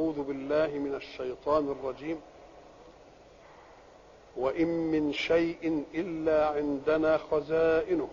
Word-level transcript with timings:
أعوذ 0.00 0.22
بالله 0.22 0.66
من 0.66 0.94
الشيطان 0.94 1.70
الرجيم. 1.70 2.20
وإن 4.36 4.68
من 4.68 5.12
شيء 5.12 5.84
إلا 5.94 6.48
عندنا 6.48 7.18
خزائنه 7.18 8.08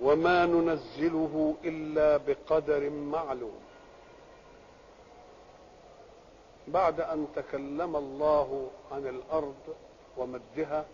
وما 0.00 0.46
ننزله 0.46 1.54
إلا 1.64 2.16
بقدر 2.16 2.90
معلوم. 2.90 3.60
بعد 6.68 7.00
أن 7.00 7.26
تكلم 7.36 7.96
الله 7.96 8.70
عن 8.92 9.06
الأرض 9.06 9.74
ومدها 10.16 10.84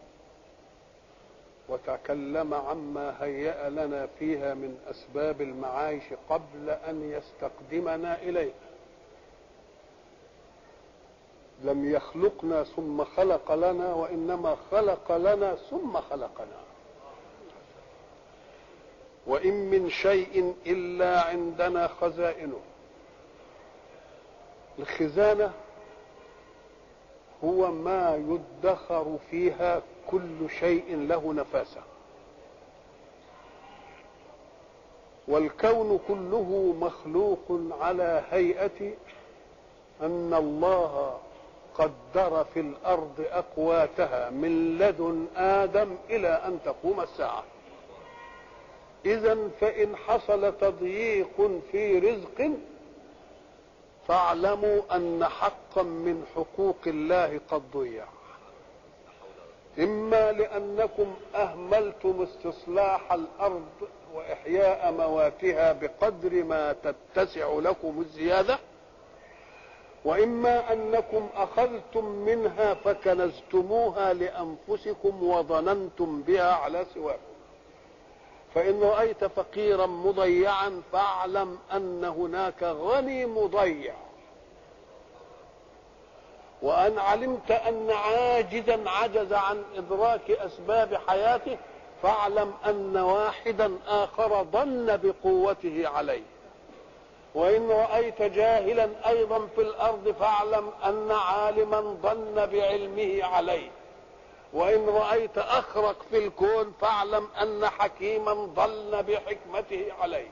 وتكلم 1.68 2.55
عما 2.55 3.25
هيأ 3.25 3.70
لنا 3.70 4.07
فيها 4.18 4.55
من 4.55 4.79
أسباب 4.91 5.41
المعايش 5.43 6.05
قبل 6.30 6.70
أن 6.70 7.11
يستقدمنا 7.12 8.23
إليها. 8.23 8.68
لم 11.65 11.91
يخلقنا 11.93 12.65
ثم 12.65 13.05
خلق 13.05 13.53
لنا 13.53 13.95
وإنما 13.95 14.57
خلق 14.71 15.12
لنا 15.12 15.55
ثم 15.55 16.01
خلقنا. 16.01 16.59
وإن 19.27 19.71
من 19.71 19.91
شيء 19.91 20.55
إلا 20.67 21.21
عندنا 21.21 21.87
خزائنه. 21.87 22.61
الخزانة 24.79 25.53
هو 27.45 27.73
ما 27.73 28.17
يدخر 28.17 29.17
فيها 29.31 29.83
كل 30.11 30.51
شيء 30.61 30.97
له 30.97 31.33
نفاسة. 31.33 31.81
والكون 35.29 36.01
كله 36.09 36.75
مخلوق 36.81 37.61
على 37.81 38.25
هيئة 38.31 38.93
أن 40.03 40.34
الله 40.34 41.19
قدر 41.78 42.44
في 42.55 42.61
الأرض 42.61 43.27
أقواتها 43.30 44.30
من 44.30 44.78
لدن 44.78 45.27
آدم 45.36 45.97
إلى 46.11 46.28
أن 46.28 46.58
تقوم 46.64 47.00
الساعة. 47.00 47.44
إذا 49.06 49.39
فإن 49.61 49.97
حصل 49.97 50.58
تضييق 50.58 51.61
في 51.72 51.98
رزق 51.98 52.50
فاعلموا 54.08 54.97
أن 54.97 55.25
حقا 55.25 55.83
من 55.83 56.25
حقوق 56.34 56.78
الله 56.86 57.41
قد 57.50 57.62
ضيع. 57.75 58.05
إما 59.78 60.33
لأنكم 60.33 61.14
أهملتم 61.34 62.22
استصلاح 62.22 63.12
الأرض 63.12 63.69
وإحياء 64.14 64.92
مواتها 64.92 65.72
بقدر 65.72 66.44
ما 66.44 66.72
تتسع 66.72 67.53
لكم 67.53 68.00
الزيادة 68.00 68.58
وإما 70.09 70.73
أنكم 70.73 71.28
أخذتم 71.37 72.05
منها 72.05 72.75
فكنزتموها 72.75 74.12
لأنفسكم 74.12 75.23
وظننتم 75.23 76.23
بها 76.23 76.53
على 76.53 76.87
سواكم. 76.95 77.19
فإن 78.55 78.81
رأيت 78.83 79.25
فقيرا 79.25 79.87
مضيعا 79.87 80.83
فاعلم 80.92 81.59
أن 81.73 82.05
هناك 82.05 82.62
غني 82.62 83.27
مضيع. 83.27 83.95
وأن 86.62 86.98
علمت 86.98 87.50
أن 87.50 87.91
عاجزا 87.91 88.84
عجز 88.87 89.33
عن 89.33 89.62
إدراك 89.77 90.31
أسباب 90.31 90.95
حياته 91.06 91.59
فاعلم 92.03 92.53
أن 92.67 92.97
واحدا 92.97 93.78
آخر 93.89 94.45
ظن 94.45 94.97
بقوته 94.97 95.89
عليه. 95.89 96.38
وإن 97.34 97.71
رأيت 97.71 98.23
جاهلا 98.23 99.09
أيضا 99.09 99.47
في 99.55 99.61
الأرض 99.61 100.15
فاعلم 100.21 100.71
أن 100.84 101.11
عالما 101.11 101.81
ظن 101.81 102.47
بعلمه 102.47 103.25
عليه. 103.25 103.71
وإن 104.53 104.89
رأيت 104.89 105.39
أخرق 105.39 105.97
في 106.11 106.19
الكون 106.27 106.75
فاعلم 106.81 107.28
أن 107.43 107.69
حكيما 107.69 108.33
ظن 108.33 109.03
بحكمته 109.03 109.87
عليه. 110.00 110.28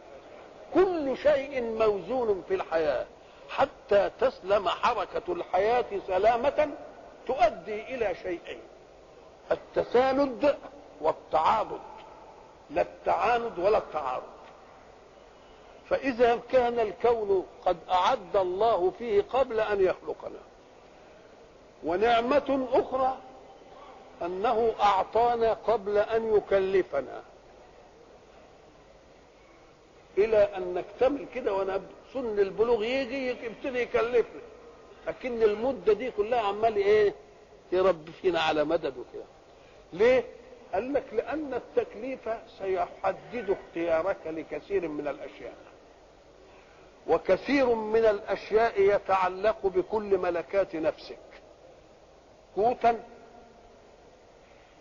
كل 0.74 1.16
شيء 1.16 1.62
موزون 1.62 2.44
في 2.48 2.54
الحياة. 2.54 3.06
حتى 3.50 4.10
تسلم 4.20 4.68
حركة 4.68 5.32
الحياة 5.32 5.84
سلامة 6.06 6.70
تؤدي 7.26 7.94
إلى 7.94 8.14
شيئين. 8.22 8.60
التساند 9.52 10.56
والتعاضد. 11.00 11.80
لا 12.70 12.82
التعاند 12.82 13.58
ولا 13.58 13.78
التعارض. 13.78 14.35
فإذا 15.90 16.40
كان 16.50 16.80
الكون 16.80 17.46
قد 17.64 17.76
أعد 17.90 18.36
الله 18.36 18.90
فيه 18.98 19.22
قبل 19.22 19.60
أن 19.60 19.80
يخلقنا. 19.80 20.38
ونعمة 21.84 22.68
أخرى 22.72 23.18
أنه 24.22 24.72
أعطانا 24.80 25.52
قبل 25.52 25.98
أن 25.98 26.36
يكلفنا. 26.36 27.22
إلى 30.18 30.36
أن 30.36 30.74
نكتمل 30.74 31.26
كده 31.34 31.54
وأنا 31.54 31.82
سن 32.14 32.38
البلوغ 32.38 32.84
يجي 32.84 33.28
يبتدي 33.28 33.78
يكلفنا. 33.80 34.40
لكن 35.06 35.42
المدة 35.42 35.92
دي 35.92 36.10
كلها 36.10 36.40
عمال 36.40 36.76
إيه؟ 36.76 37.14
يربي 37.72 38.12
فينا 38.12 38.40
على 38.40 38.64
مدد 38.64 38.98
وكده 38.98 39.24
ليه؟ 39.92 40.24
قال 40.74 40.92
لك 40.92 41.04
لأن 41.12 41.54
التكليف 41.54 42.28
سيحدد 42.58 43.50
اختيارك 43.50 44.16
لكثير 44.26 44.88
من 44.88 45.08
الأشياء. 45.08 45.54
وكثير 47.08 47.74
من 47.74 48.04
الأشياء 48.06 48.80
يتعلق 48.80 49.66
بكل 49.66 50.18
ملكات 50.18 50.76
نفسك. 50.76 51.18
قوتا 52.56 53.04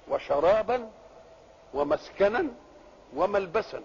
وشرابا 0.10 0.90
ومسكنا 1.74 2.48
وملبسا 3.16 3.82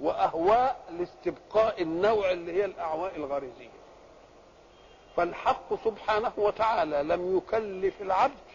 وأهواء 0.00 0.76
لاستبقاء 0.98 1.82
النوع 1.82 2.30
اللي 2.30 2.52
هي 2.52 2.64
الاعواء 2.64 3.16
الغريزية. 3.16 3.76
فالحق 5.16 5.84
سبحانه 5.84 6.32
وتعالى 6.36 7.02
لم 7.02 7.36
يكلف 7.36 8.02
العبد 8.02 8.46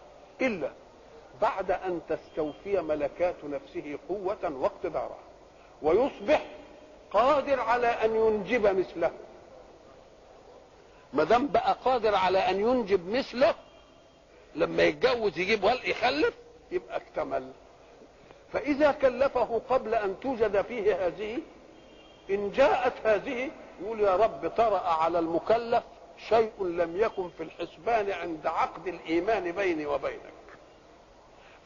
إلا 0.42 0.72
بعد 1.42 1.72
أن 1.72 2.02
تستوفي 2.10 2.82
ملكات 2.82 3.36
نفسه 3.44 4.00
قوة 4.10 4.52
واقتدارا 4.62 5.18
ويصبح 5.82 6.46
قادر 7.14 7.60
على 7.60 7.88
أن 7.88 8.16
ينجب 8.16 8.80
مثله. 8.80 9.12
ما 11.14 11.24
دام 11.24 11.48
بقى 11.48 11.78
قادر 11.86 12.16
على 12.16 12.40
أن 12.40 12.60
ينجب 12.60 13.08
مثله 13.10 13.56
لما 14.56 14.84
يتجوز 14.84 15.38
يجيب 15.38 15.64
ولد 15.64 15.84
يخلف 15.84 16.34
يبقى 16.72 16.98
اكتمل. 16.98 17.52
فإذا 18.54 18.92
كلفه 18.92 19.62
قبل 19.70 19.96
أن 19.96 20.20
توجد 20.20 20.62
فيه 20.62 21.08
هذه 21.08 21.40
إن 22.30 22.52
جاءت 22.52 22.94
هذه 23.04 23.52
يقول 23.82 24.00
يا 24.00 24.16
رب 24.16 24.48
طرأ 24.58 24.80
على 24.88 25.20
المكلف 25.20 25.84
شيء 26.30 26.52
لم 26.64 26.98
يكن 26.98 27.30
في 27.38 27.44
الحسبان 27.44 28.12
عند 28.12 28.48
عقد 28.48 28.88
الإيمان 28.88 29.52
بيني 29.52 29.86
وبينك. 29.86 30.34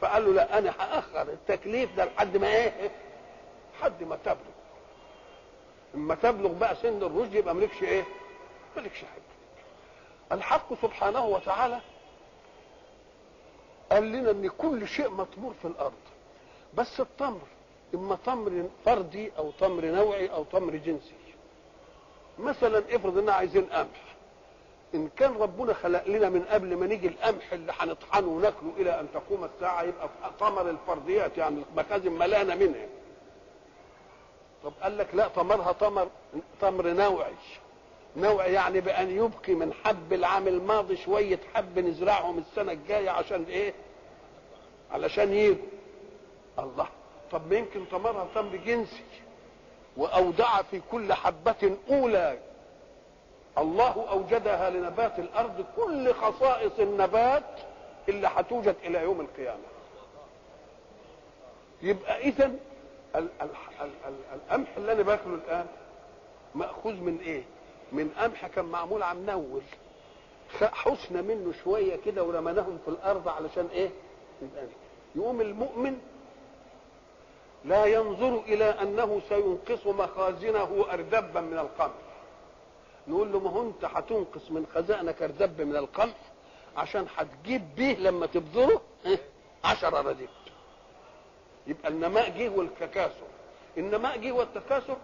فقال 0.00 0.24
له 0.24 0.32
لا 0.32 0.58
أنا 0.58 0.70
هأخر 0.78 1.22
التكليف 1.22 1.96
ده 1.96 2.04
لحد 2.04 2.36
ما 2.36 2.46
إيه؟ 2.48 2.90
لحد 3.78 4.02
ما 4.02 4.16
تبلغ. 4.24 4.55
اما 5.94 6.14
تبلغ 6.14 6.52
بقى 6.52 6.76
سن 6.76 7.02
الرشد 7.02 7.34
يبقى 7.34 7.54
مالكش 7.54 7.82
إيه؟ 7.82 8.04
مالكش 8.76 8.98
حاجة. 8.98 9.22
الحق 10.32 10.74
سبحانه 10.82 11.24
وتعالى 11.26 11.80
قال 13.92 14.12
لنا 14.12 14.30
إن 14.30 14.48
كل 14.48 14.88
شيء 14.88 15.10
مطمور 15.10 15.54
في 15.62 15.68
الأرض. 15.68 15.92
بس 16.74 17.00
التمر 17.00 17.40
إما 17.94 18.18
تمر 18.26 18.68
فردي 18.84 19.32
أو 19.38 19.50
تمر 19.50 19.84
نوعي 19.84 20.26
أو 20.32 20.44
تمر 20.44 20.76
جنسي. 20.76 21.14
مثلا 22.38 22.78
افرض 22.96 23.18
إننا 23.18 23.32
عايزين 23.32 23.64
قمح. 23.64 24.16
إن 24.94 25.08
كان 25.16 25.32
ربنا 25.36 25.72
خلق 25.74 26.08
لنا 26.08 26.28
من 26.28 26.42
قبل 26.44 26.76
ما 26.76 26.86
نيجي 26.86 27.08
القمح 27.08 27.52
اللي 27.52 27.72
هنطحنه 27.78 28.26
وناكله 28.28 28.72
إلى 28.76 29.00
أن 29.00 29.08
تقوم 29.14 29.44
الساعة 29.44 29.82
يبقى 29.82 30.08
ثمر 30.40 30.70
الفرديات 30.70 31.38
يعني 31.38 31.62
المخازن 31.72 32.12
ملانه 32.12 32.54
منها. 32.54 32.86
طب 34.66 34.72
قال 34.82 34.98
لك 34.98 35.14
لا 35.14 35.28
ثمرها 35.28 35.72
تمر 35.72 36.08
تمر 36.60 36.86
نوعي. 36.86 37.32
نوع 38.16 38.46
يعني 38.46 38.80
بأن 38.80 39.10
يبقي 39.10 39.54
من 39.54 39.72
حب 39.72 40.12
العام 40.12 40.48
الماضي 40.48 40.96
شوية 40.96 41.38
حب 41.54 41.78
نزرعهم 41.78 42.38
السنة 42.38 42.72
الجاية 42.72 43.10
عشان 43.10 43.44
إيه؟ 43.44 43.72
علشان 44.92 45.32
يجوا. 45.32 45.64
الله. 46.58 46.86
طب 47.32 47.50
ما 47.50 47.56
يمكن 47.56 47.84
ثمرها 47.84 48.26
تمر 48.34 48.56
جنسي. 48.56 49.02
وأودع 49.96 50.62
في 50.62 50.80
كل 50.90 51.12
حبة 51.12 51.76
أولى. 51.90 52.38
الله 53.58 54.06
أوجدها 54.10 54.70
لنبات 54.70 55.18
الأرض 55.18 55.64
كل 55.76 56.14
خصائص 56.14 56.72
النبات 56.78 57.60
اللي 58.08 58.26
هتوجد 58.36 58.76
إلى 58.84 59.02
يوم 59.02 59.20
القيامة. 59.20 59.62
يبقى 61.82 62.18
إذا 62.20 62.52
القمح 63.16 64.68
اللي 64.76 64.92
أنا 64.92 65.02
باكله 65.02 65.34
الآن 65.34 65.66
مأخوذ 66.54 66.92
من 66.94 67.18
إيه؟ 67.20 67.42
من 67.92 68.08
قمح 68.18 68.46
كان 68.46 68.64
معمول 68.64 69.02
على 69.02 69.18
منول 69.18 69.62
حسن 70.60 71.24
منه 71.24 71.52
شوية 71.64 71.96
كده 71.96 72.24
ورمناهم 72.24 72.78
في 72.84 72.90
الأرض 72.90 73.28
علشان 73.28 73.66
إيه؟ 73.72 73.90
يقوم 75.16 75.40
المؤمن 75.40 75.98
لا 77.64 77.84
ينظر 77.86 78.40
إلى 78.40 78.64
أنه 78.64 79.20
سينقص 79.28 79.86
مخازنه 79.86 80.86
أردبا 80.92 81.40
من 81.40 81.58
القمح. 81.58 81.92
نقول 83.08 83.32
له 83.32 83.38
ما 83.40 83.50
هو 83.50 83.62
أنت 83.62 83.84
هتنقص 83.84 84.50
من 84.50 84.66
خزائنك 84.74 85.22
اردب 85.22 85.60
من 85.60 85.76
القمح 85.76 86.14
عشان 86.76 87.06
هتجيب 87.16 87.74
بيه 87.76 87.96
لما 87.96 88.26
تبذره 88.26 88.80
عشرة 89.64 90.00
رديف 90.00 90.30
يبقى 91.66 91.88
النماء 91.88 92.28
جه 92.38 92.48
والتكاثر. 92.48 93.26
النماء 93.78 94.18
جه 94.18 94.32
والتكاثر 94.32 94.96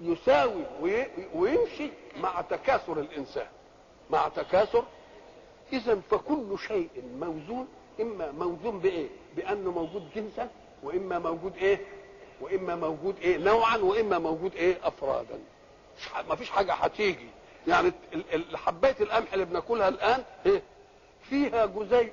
يساوي 0.00 0.62
ويمشي 1.34 1.90
مع 2.20 2.40
تكاثر 2.40 3.00
الإنسان. 3.00 3.46
مع 4.10 4.28
تكاثر. 4.28 4.84
إذا 5.72 6.00
فكل 6.10 6.58
شيء 6.68 6.88
موزون 7.20 7.68
إما 8.00 8.32
موزون 8.32 8.78
بإيه؟ 8.78 9.08
بأنه 9.36 9.70
موجود 9.70 10.08
جنسا 10.14 10.50
وإما 10.82 11.18
موجود 11.18 11.56
إيه؟ 11.56 11.80
وإما 12.40 12.76
موجود 12.76 13.16
إيه؟ 13.18 13.36
نوعا 13.38 13.76
وإما 13.76 14.18
موجود 14.18 14.54
إيه؟ 14.54 14.78
افرادا. 14.82 15.38
ما 16.28 16.34
فيش 16.36 16.50
حاجة 16.50 16.72
هتيجي. 16.72 17.28
يعني 17.68 17.92
حبايه 18.54 18.96
القمح 19.00 19.32
اللي 19.32 19.44
بناكلها 19.44 19.88
الآن 19.88 20.24
إيه؟ 20.46 20.62
فيها 21.22 21.66
جزيء. 21.66 22.12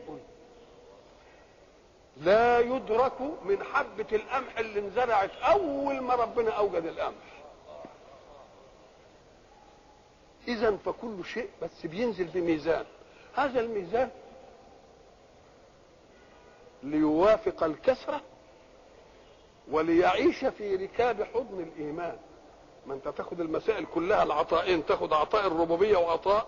لا 2.18 2.60
يدرك 2.60 3.22
من 3.22 3.64
حبة 3.64 4.06
القمح 4.12 4.58
اللي 4.58 4.80
انزرعت 4.80 5.32
أول 5.36 6.02
ما 6.02 6.16
ربنا 6.16 6.52
أوجد 6.52 6.86
القمح. 6.86 7.44
إذا 10.48 10.78
فكل 10.86 11.26
شيء 11.26 11.50
بس 11.62 11.86
بينزل 11.86 12.26
بميزان. 12.26 12.86
هذا 13.36 13.60
الميزان 13.60 14.10
ليوافق 16.84 17.64
الكسرة 17.64 18.22
وليعيش 19.72 20.46
في 20.46 20.76
ركاب 20.76 21.24
حضن 21.24 21.60
الإيمان. 21.60 22.18
ما 22.86 22.94
أنت 22.94 23.08
تاخد 23.08 23.40
المسائل 23.40 23.86
كلها 23.86 24.24
العطائين 24.24 24.86
تاخد 24.86 25.14
عطاء 25.14 25.48
الربوبية 25.48 25.98
وعطاء 25.98 26.48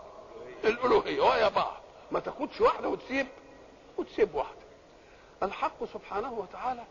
الألوهية. 0.64 1.22
ويا 1.22 1.50
بعض. 1.50 1.82
ما 2.12 2.20
تاخدش 2.20 2.62
واحدة 2.62 2.90
وتسيب 2.90 3.28
وتسيب 3.98 4.36
واحدة. 4.36 4.65
الحق 5.44 5.84
سبحانه 5.94 6.34
وتعالى 6.34 6.84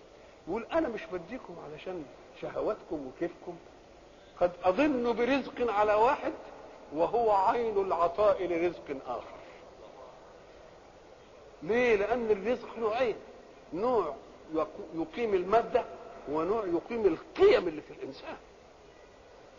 يقول 0.49 0.67
أنا 0.73 0.89
مش 0.89 1.01
بديكم 1.13 1.57
علشان 1.71 2.05
شهواتكم 2.41 3.07
وكيفكم. 3.07 3.57
قد 4.41 4.53
أظن 4.65 5.13
برزق 5.17 5.73
على 5.73 5.95
واحد 5.95 6.33
وهو 6.95 7.33
عين 7.33 7.79
العطاء 7.79 8.47
لرزق 8.47 8.97
آخر. 9.07 9.35
ليه؟ 11.63 11.97
لأن 11.97 12.31
الرزق 12.31 12.79
نوعين. 12.79 13.17
نوع 13.73 14.15
يقيم 14.95 15.35
المادة 15.35 15.85
ونوع 16.29 16.65
يقيم 16.67 17.07
القيم 17.07 17.69
اللي 17.69 17.81
في 17.83 17.91
الإنسان. 17.91 18.37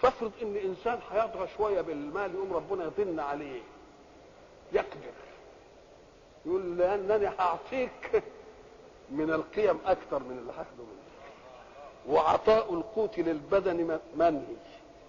فافرض 0.01 0.31
إن 0.41 0.55
انسان 0.55 0.99
هيطغى 1.11 1.47
شوية 1.57 1.81
بالمال 1.81 2.35
يقوم 2.35 2.53
ربنا 2.53 2.85
يطن 2.85 3.19
عليه. 3.19 3.61
يقدر. 4.73 5.13
يقول 6.45 6.77
لأنني 6.77 7.27
هعطيك 7.27 8.23
من 9.11 9.33
القيم 9.33 9.79
أكثر 9.85 10.19
من 10.23 10.37
اللي 10.37 10.51
هاخده 10.51 10.83
منك 10.83 11.05
وعطاء 12.07 12.73
القوت 12.73 13.17
للبدن 13.19 13.99
منهي 14.15 14.55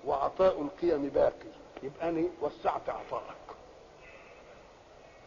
وعطاء 0.05 0.63
القيم 0.63 1.09
باقي. 1.09 1.47
يبقى 1.83 2.09
أنا 2.09 2.29
وسعت 2.41 2.89
عطائك 2.89 3.37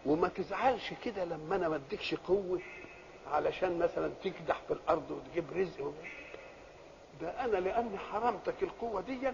وما 0.06 0.28
تزعلش 0.28 0.94
كده 1.06 1.26
لما 1.26 1.56
أنا 1.56 1.70
ما 1.70 1.76
أديكش 1.76 2.16
قوة 2.16 2.60
علشان 3.32 3.80
مثلا 3.80 4.12
تكدح 4.24 4.62
في 4.68 4.74
الأرض 4.74 5.12
وتجيب 5.12 5.46
رزق 5.56 5.94
ده 7.22 7.46
أنا 7.46 7.58
لأني 7.58 7.98
حرمتك 7.98 8.64
القوة 8.64 9.02
دي 9.02 9.32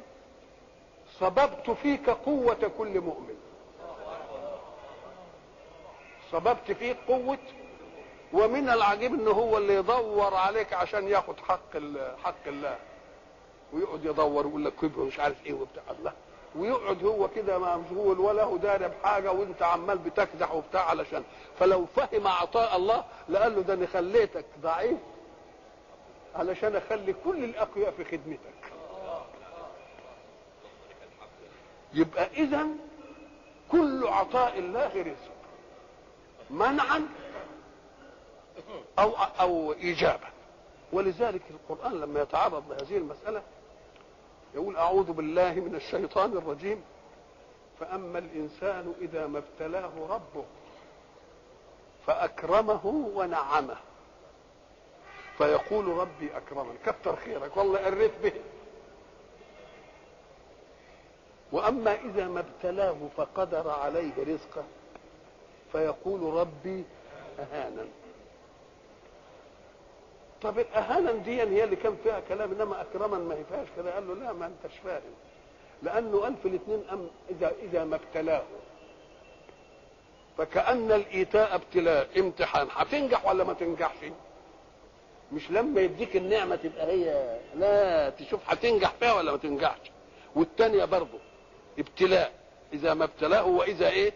صببت 1.19 1.71
فيك 1.71 2.09
قوة 2.09 2.71
كل 2.77 3.01
مؤمن. 3.01 3.35
صببت 6.31 6.71
فيك 6.71 6.97
قوة 7.07 7.37
ومن 8.33 8.69
العجيب 8.69 9.13
ان 9.13 9.27
هو 9.27 9.57
اللي 9.57 9.75
يدور 9.75 10.33
عليك 10.35 10.73
عشان 10.73 11.07
ياخد 11.07 11.39
حق 11.39 11.77
حق 12.23 12.47
الله. 12.47 12.77
ويقعد 13.73 14.05
يدور 14.05 14.47
ويقول 14.47 14.65
لك 14.65 14.73
كبر 14.75 15.01
ومش 15.01 15.19
عارف 15.19 15.45
إيه 15.45 15.53
وبتاع. 15.53 15.83
الله. 15.99 16.13
ويقعد 16.55 17.03
هو 17.03 17.27
كده 17.27 17.77
مشغول 17.77 18.19
ولا 18.19 18.43
هو 18.43 18.57
داري 18.57 18.87
بحاجه 18.87 19.31
وإنت 19.31 19.61
عمال 19.63 19.97
بتكدح 19.97 20.53
وبتاع 20.55 20.89
علشان. 20.89 21.23
فلو 21.59 21.85
فهم 21.85 22.27
عطاء 22.27 22.75
الله 22.75 23.05
لقال 23.29 23.55
له 23.55 23.61
ده 23.61 23.73
أنا 23.73 23.87
خليتك 23.87 24.45
ضعيف 24.61 24.97
علشان 26.35 26.75
أخلي 26.75 27.13
كل 27.25 27.43
الأقوياء 27.43 27.91
في 27.91 28.03
خدمتك. 28.03 28.71
يبقى 31.93 32.27
اذا 32.33 32.67
كل 33.71 34.07
عطاء 34.07 34.59
الله 34.59 34.91
رزق. 35.01 35.35
منعا 36.49 37.07
أو 38.99 39.11
أو 39.39 39.73
ايجابا 39.73 40.27
ولذلك 40.93 41.41
القرآن 41.49 41.99
لما 41.99 42.21
يتعرض 42.21 42.71
لهذه 42.71 42.97
المسألة 42.97 43.41
يقول 44.55 44.77
أعوذ 44.77 45.11
بالله 45.11 45.53
من 45.53 45.75
الشيطان 45.75 46.37
الرجيم. 46.37 46.83
فأما 47.79 48.19
الإنسان 48.19 48.93
إذا 49.01 49.27
ما 49.27 49.39
ابتلاه 49.39 49.91
ربه 50.09 50.45
فأكرمه 52.07 52.85
ونعمه. 53.15 53.77
فيقول 55.37 55.87
ربي 55.87 56.37
اكرمن 56.37 56.77
كتر 56.85 57.15
خيرك. 57.15 57.57
والله 57.57 57.79
قريت 57.79 58.11
به. 58.23 58.33
وأما 61.51 61.95
إذا 61.95 62.27
ما 62.27 62.39
ابتلاه 62.39 62.97
فقدر 63.17 63.69
عليه 63.69 64.13
رزقه 64.17 64.63
فيقول 65.71 66.33
ربي 66.33 66.83
اهانا 67.39 67.85
طب 70.45 70.59
الاهانا 70.59 71.11
دي 71.11 71.41
هي 71.41 71.63
اللي 71.63 71.75
كان 71.75 71.95
فيها 72.03 72.19
كلام 72.19 72.51
إنما 72.51 72.81
اكرما 72.81 73.17
ما 73.17 73.35
هي 73.35 73.43
فيهاش 73.43 73.67
كده 73.77 73.93
قال 73.93 74.07
له 74.07 74.13
لا 74.13 74.33
ما 74.33 74.45
أنتش 74.45 74.77
فاهم. 74.83 75.01
لأنه 75.83 76.19
قال 76.19 76.35
في 76.41 76.47
الاثنين 76.47 76.83
أم 76.91 77.07
إذا 77.29 77.51
إذا 77.63 77.83
ما 77.83 77.95
ابتلاه. 77.95 78.43
فكأن 80.37 80.91
الإيتاء 80.91 81.55
ابتلاء 81.55 82.19
امتحان. 82.19 82.67
هتنجح 82.71 83.25
ولا 83.25 83.43
ما 83.43 83.53
تنجحش؟ 83.53 83.97
مش 85.33 85.51
لما 85.51 85.81
يديك 85.81 86.15
النعمة 86.15 86.55
تبقى 86.55 86.85
هي 86.87 87.37
لا 87.55 88.09
تشوف 88.09 88.39
هتنجح 88.49 88.91
فيها 88.99 89.13
ولا 89.13 89.31
ما 89.31 89.37
تنجحش. 89.37 89.91
والتانية 90.35 90.85
برضه 90.85 91.19
ابتلاء. 91.79 92.31
إذا 92.73 92.93
ما 92.93 93.03
ابتلاه 93.03 93.45
وإذا 93.45 93.89
إيه؟ 93.89 94.13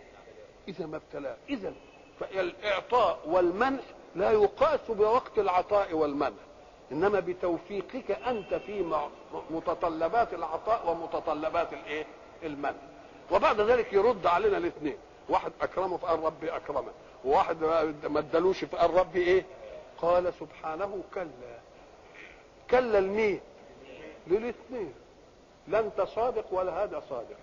إذا 0.68 0.86
ما 0.86 0.98
ابتلاه. 0.98 1.36
إذا 1.50 1.74
فالإعطاء 2.20 3.20
والمنع 3.26 3.80
لا 4.16 4.32
يقاس 4.32 4.80
بوقت 4.90 5.40
العطاء 5.40 5.94
والمنع 5.94 6.32
إنما 6.92 7.20
بتوفيقك 7.20 8.12
أنت 8.12 8.54
في 8.54 9.04
متطلبات 9.50 10.34
العطاء 10.34 10.92
ومتطلبات 10.92 11.74
الإيه؟ 11.74 12.06
المنع. 12.44 12.74
وبعد 13.32 13.62
ذلك 13.62 13.94
يرد 13.94 14.28
علينا 14.28 14.58
الاثنين 14.58 14.98
واحد 15.30 15.52
أكرمه 15.62 15.98
فقال 15.98 16.24
ربي 16.24 16.56
أكرمه 16.56 16.92
وواحد 17.26 17.64
ما 18.04 18.20
ادالوش 18.20 18.64
فقال 18.64 18.94
ربي 18.94 19.20
إيه؟ 19.22 19.46
قال 20.02 20.34
سبحانه 20.40 21.04
كلا. 21.14 21.60
كلا 22.70 23.00
لمين؟ 23.00 23.42
للاثنين. 24.28 24.94
لا 25.68 25.80
انت 25.80 26.02
صادق 26.02 26.46
ولا 26.52 26.84
هذا 26.84 27.04
صادق. 27.10 27.38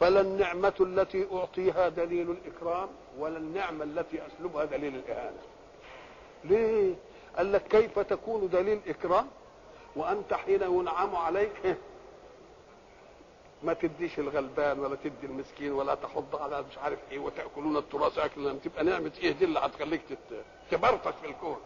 فلا 0.00 0.20
النعمة 0.20 0.74
التي 0.80 1.26
أعطيها 1.32 1.88
دليل 1.88 2.30
الإكرام 2.30 2.88
ولا 3.18 3.38
النعمة 3.38 3.84
التي 3.84 4.18
أسلبها 4.26 4.64
دليل 4.64 4.94
الإهانة. 4.94 5.38
ليه؟ 6.44 6.94
قال 7.36 7.52
لك 7.52 7.62
كيف 7.68 7.98
تكون 7.98 8.48
دليل 8.48 8.80
إكرام؟ 8.88 9.26
وأنت 9.96 10.34
حين 10.34 10.62
ينعم 10.62 11.16
عليك 11.16 11.76
ما 13.62 13.72
تديش 13.72 14.18
الغلبان 14.18 14.78
ولا 14.80 14.96
تدي 14.96 15.26
المسكين 15.26 15.72
ولا 15.72 15.94
تحض 15.94 16.36
على 16.36 16.62
مش 16.62 16.78
عارف 16.78 16.98
إيه 17.10 17.18
وتأكلون 17.18 17.76
التراث 17.76 18.18
اكلا 18.18 18.52
تبقى 18.52 18.84
نعمة 18.84 19.12
إيه 19.22 19.32
دي 19.32 19.44
اللي 19.44 19.58
هتخليك 19.58 20.00
تبرطش 20.70 21.12
في 21.22 21.26
الكون. 21.26 21.56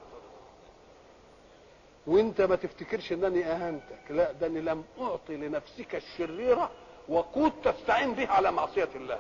وأنت 2.07 2.41
ما 2.41 2.57
تفتكرش 2.57 3.13
إنني 3.13 3.45
اهنتك 3.47 4.11
لا 4.11 4.33
ده 4.33 4.47
اني 4.47 4.61
لم 4.61 4.85
أعطي 5.01 5.37
لنفسك 5.37 5.95
الشريرة 5.95 6.71
وقود 7.09 7.53
تستعين 7.65 8.15
به 8.15 8.29
على 8.29 8.53
معصية 8.53 8.89
الله. 8.95 9.19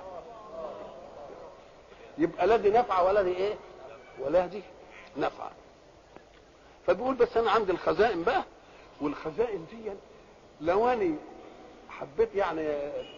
يبقى 2.19 2.47
لا 2.47 2.57
دي 2.57 2.71
نفعه 2.71 3.05
ولا 3.05 3.23
دي 3.23 3.37
إيه؟ 3.37 3.55
ولا 4.21 4.47
دي 4.47 4.63
نفعه 5.17 5.51
فبيقول 6.87 7.15
بس 7.15 7.37
أنا 7.37 7.51
عندي 7.51 7.73
الخزائن 7.73 8.23
بقى 8.25 8.45
والخزائن 9.01 9.67
دي 9.71 9.93
لو 10.61 10.89
اني 10.89 11.15
حبيت 11.89 12.35
يعني 12.35 12.69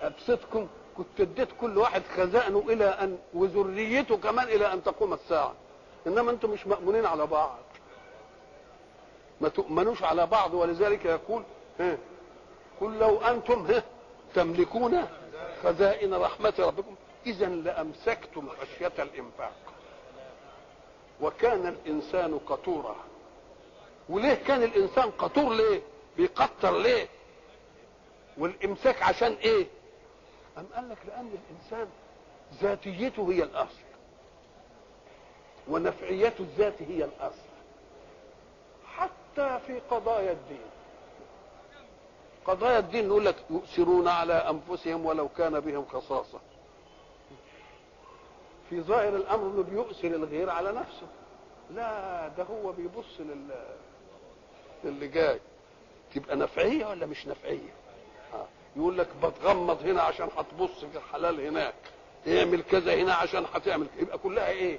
أبسطكم 0.03 0.69
كنت 0.97 1.21
اديت 1.21 1.49
كل 1.61 1.79
واحد 1.79 2.03
خزائنه 2.17 2.65
إلى 2.69 2.85
أن 2.85 3.19
وذريته 3.35 4.17
كمان 4.17 4.49
إلى 4.49 4.73
أن 4.73 4.83
تقوم 4.85 5.13
الساعة. 5.13 5.55
إنما 6.07 6.31
أنتم 6.31 6.51
مش 6.51 6.67
مأمونين 6.67 7.07
على 7.07 7.27
بعض. 7.27 7.59
ما 9.41 9.49
تؤمنوش 9.49 10.03
على 10.03 10.27
بعض 10.27 10.55
ولذلك 10.55 11.05
يقول 11.05 11.43
ها 11.81 11.99
قل 12.81 12.99
لو 12.99 13.19
أنتم 13.21 13.67
ها 13.67 13.83
تملكون 14.35 15.07
خزائن 15.63 16.15
رحمة 16.15 16.55
ربكم 16.59 16.95
اذا 17.27 17.47
لأمسكتم 17.47 18.49
خشية 18.49 18.93
الإنفاق. 18.99 19.53
وكان 21.21 21.67
الإنسان 21.67 22.39
قطورا 22.39 22.97
وليه 24.09 24.35
كان 24.35 24.63
الإنسان 24.63 25.11
قطور 25.11 25.55
ليه؟ 25.55 25.83
بيقطر 26.17 26.79
ليه؟ 26.79 27.09
والإمساك 28.39 29.03
عشان 29.03 29.33
إيه؟ 29.33 29.67
أم 30.59 30.67
قال 30.75 30.89
لك 30.89 30.99
لأن 31.07 31.31
الإنسان 31.51 31.89
ذاتيته 32.63 33.33
هي 33.33 33.43
الأصل. 33.43 33.87
ونفعيته 35.69 36.43
الذات 36.43 36.83
هي 36.83 37.05
الأصل. 37.05 37.49
حتى 38.97 39.59
في 39.67 39.81
قضايا 39.91 40.33
الدين. 40.33 40.67
قضايا 42.45 42.79
الدين 42.79 43.09
نقول 43.09 43.25
لك 43.25 43.37
يؤثرون 43.51 44.09
على 44.09 44.33
أنفسهم 44.33 45.07
ولو 45.07 45.29
كان 45.29 45.61
بهم 45.61 45.85
خصاصة. 45.93 46.39
في 48.71 48.81
ظاهر 48.81 49.17
الأمر 49.17 49.47
إنه 49.47 49.63
بيؤثر 49.63 50.09
الغير 50.09 50.51
على 50.51 50.73
نفسه. 50.73 51.07
لا 51.75 52.29
ده 52.29 52.43
هو 52.45 52.73
بيبص 52.73 53.21
لل 53.21 53.51
اللي 54.85 55.09
جاي. 55.09 55.41
تبقى 56.15 56.37
نفعية 56.37 56.87
ولا 56.87 57.07
مش 57.07 57.27
نفعية؟ 57.27 57.75
آه. 58.35 58.47
يقول 58.77 58.99
لك 58.99 59.09
بتغمض 59.23 59.83
هنا 59.83 60.03
عشان 60.03 60.29
هتبص 60.37 60.85
في 60.85 60.97
الحلال 60.99 61.41
هناك. 61.41 61.75
اعمل 62.29 62.63
كذا 62.63 62.95
هنا 62.95 63.15
عشان 63.15 63.45
هتعمل 63.55 63.87
يبقى 63.99 64.19
كلها 64.19 64.49
إيه؟ 64.49 64.79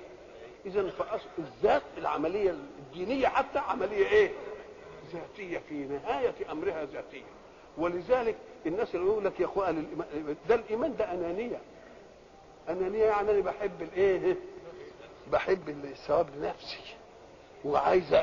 اذا 0.66 0.90
فأصل 0.90 1.26
الذات 1.40 1.82
العملية 1.98 2.52
الدينية 2.52 3.28
حتى 3.28 3.60
عملية 3.60 4.08
إيه؟ 4.08 4.32
ذاتية 5.14 5.62
في 5.70 5.74
نهاية 5.74 6.34
أمرها 6.52 6.86
ذاتية. 6.86 7.24
ولذلك 7.78 8.36
الناس 8.66 8.96
اللي 8.96 9.06
يقول 9.06 9.26
لك 9.26 9.40
يا 9.40 9.46
إخوان 9.46 9.88
ده 10.50 10.56
الإيمان 10.56 10.96
ده 10.98 11.12
أنانية. 11.14 11.62
انانيه 12.70 13.06
يعني 13.06 13.32
أنا 13.32 13.42
بحب 13.42 13.82
الإيه؟ 13.82 14.36
بحب 15.32 15.70
الثواب 15.70 16.28
لنفسي 16.36 16.80
وعايز 17.66 18.16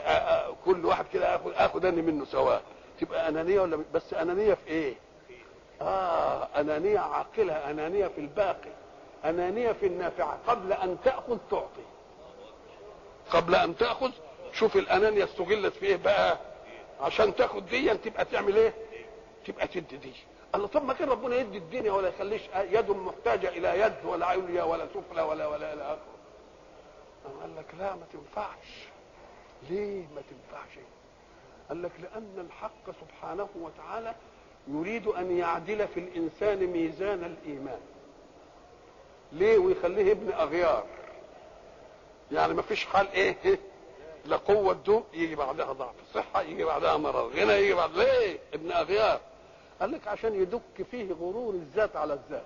كل 0.64 0.84
واحد 0.86 1.06
كده 1.12 1.34
اخد 1.36 1.52
آخد 1.52 1.84
أني 1.84 2.02
منه 2.02 2.24
ثواب 2.24 2.62
تبقى 3.00 3.28
انانيه 3.28 3.60
ولا 3.60 3.84
بس 3.94 4.14
انانيه 4.14 4.54
في 4.54 4.66
إيه؟ 4.68 4.94
آه 5.80 6.48
انانيه 6.60 6.98
عاقله 6.98 7.70
انانيه 7.70 8.06
في 8.06 8.20
الباقي؟ 8.20 8.70
انانيه 9.24 9.72
في 9.72 9.86
النافعة؟ 9.86 10.38
قبل 10.46 10.72
أن 10.72 10.96
تأخذ 11.04 11.38
تعطي. 11.50 11.82
قبل 13.30 13.54
أن 13.54 13.76
تأخذ 13.76 14.10
شوف 14.52 14.76
الأنانية 14.76 15.24
استغلت 15.24 15.74
في 15.74 15.86
إيه 15.86 15.96
بقى؟ 15.96 16.38
عشان 17.00 17.34
تاخد 17.36 17.66
دي 17.66 17.94
تبقى 17.94 18.24
تعمل 18.24 18.56
إيه؟ 18.56 18.74
تبقى 19.46 19.66
تدي 19.68 19.96
دي. 19.96 20.12
الله 20.54 20.66
طب 20.66 20.84
ما 20.84 20.92
كان 20.92 21.08
ربنا 21.08 21.36
يدي 21.36 21.58
الدنيا 21.58 21.92
ولا 21.92 22.08
يخليش 22.08 22.42
يد 22.56 22.90
محتاجة 22.90 23.48
إلى 23.48 23.80
يد 23.80 23.94
ولا 24.04 24.26
عليا 24.26 24.62
ولا 24.62 24.86
سفلى 24.86 25.22
ولا 25.22 25.46
ولا 25.46 25.72
إلى 25.72 25.82
آخره. 25.82 26.14
قال 27.40 27.56
لك 27.56 27.74
لا 27.78 27.94
ما 27.94 28.02
تنفعش. 28.12 28.88
ليه 29.70 30.06
ما 30.14 30.22
تنفعش؟ 30.30 30.78
قال 31.68 31.82
لك 31.82 31.92
لأن 32.02 32.46
الحق 32.46 32.90
سبحانه 33.00 33.48
وتعالى 33.60 34.14
يريد 34.68 35.06
أن 35.06 35.38
يعدل 35.38 35.88
في 35.88 36.00
الإنسان 36.00 36.66
ميزان 36.66 37.24
الإيمان. 37.24 37.80
ليه؟ 39.32 39.58
ويخليه 39.58 40.12
ابن 40.12 40.32
أغيار. 40.32 40.84
يعني 42.32 42.54
ما 42.54 42.62
فيش 42.62 42.84
حال 42.84 43.08
إيه؟ 43.12 43.58
لا 44.24 44.36
قوة 44.36 44.72
دوء 44.72 45.04
يجي 45.12 45.34
بعدها 45.34 45.72
ضعف 45.72 45.94
صحة 46.14 46.42
يجي 46.42 46.64
بعدها 46.64 46.96
مرض 46.96 47.36
غنى 47.36 47.52
يجي 47.52 47.74
بعد 47.74 47.96
ليه؟ 47.96 48.38
ابن 48.54 48.72
أغيار. 48.72 49.20
قال 49.80 49.92
لك 49.92 50.08
عشان 50.08 50.34
يدك 50.34 50.82
فيه 50.90 51.12
غرور 51.12 51.54
الذات 51.54 51.96
على 51.96 52.14
الذات. 52.14 52.44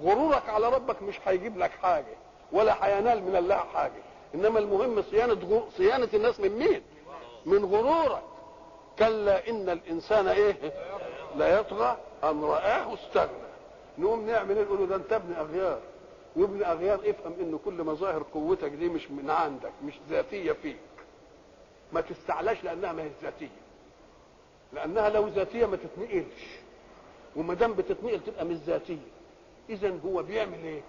غرورك 0.00 0.48
على 0.48 0.68
ربك 0.68 1.02
مش 1.02 1.20
هيجيب 1.24 1.58
لك 1.58 1.70
حاجة 1.70 2.14
ولا 2.52 2.86
هينال 2.86 3.22
من 3.22 3.36
الله 3.36 3.56
حاجة. 3.56 4.02
إنما 4.34 4.58
المهم 4.58 5.02
صيانة 5.02 5.62
صيانة 5.76 6.08
الناس 6.14 6.40
من 6.40 6.58
مين؟ 6.58 6.82
من 7.46 7.64
غرورك. 7.64 8.22
كلا 8.98 9.48
إن 9.48 9.68
الإنسان 9.68 10.28
إيه؟ 10.28 10.56
لا 11.36 11.60
يطغى 11.60 11.96
أن 12.24 12.44
رآه 12.44 12.94
استغنى. 12.94 13.44
نقوم 13.98 14.26
نعمل 14.26 14.56
إيه؟ 14.58 14.64
نقول 14.64 14.86
ده 14.88 14.96
أنت 14.96 15.12
ابن 15.12 15.32
أغيار. 15.32 15.80
وابن 16.36 16.62
أغيار 16.62 16.94
افهم 17.10 17.34
إن 17.40 17.58
كل 17.64 17.84
مظاهر 17.84 18.22
قوتك 18.34 18.70
دي 18.70 18.88
مش 18.88 19.10
من 19.10 19.30
عندك 19.30 19.72
مش 19.84 19.94
ذاتية 20.10 20.52
فيك. 20.52 20.76
ما 21.92 22.00
تستعلاش 22.00 22.64
لأنها 22.64 22.92
ما 22.92 23.02
هي 23.02 23.10
ذاتية. 23.22 23.63
لأنها 24.74 25.08
لو 25.08 25.28
ذاتية 25.28 25.66
ما 25.66 25.76
تتنقلش. 25.76 26.44
وما 27.36 27.54
دام 27.54 27.72
بتتنقل 27.72 28.20
تبقى 28.26 28.44
مش 28.44 28.56
ذاتية. 28.56 28.96
اذا 29.70 29.98
هو 30.06 30.22
بيعمل 30.22 30.58
إيه؟ 30.64 30.80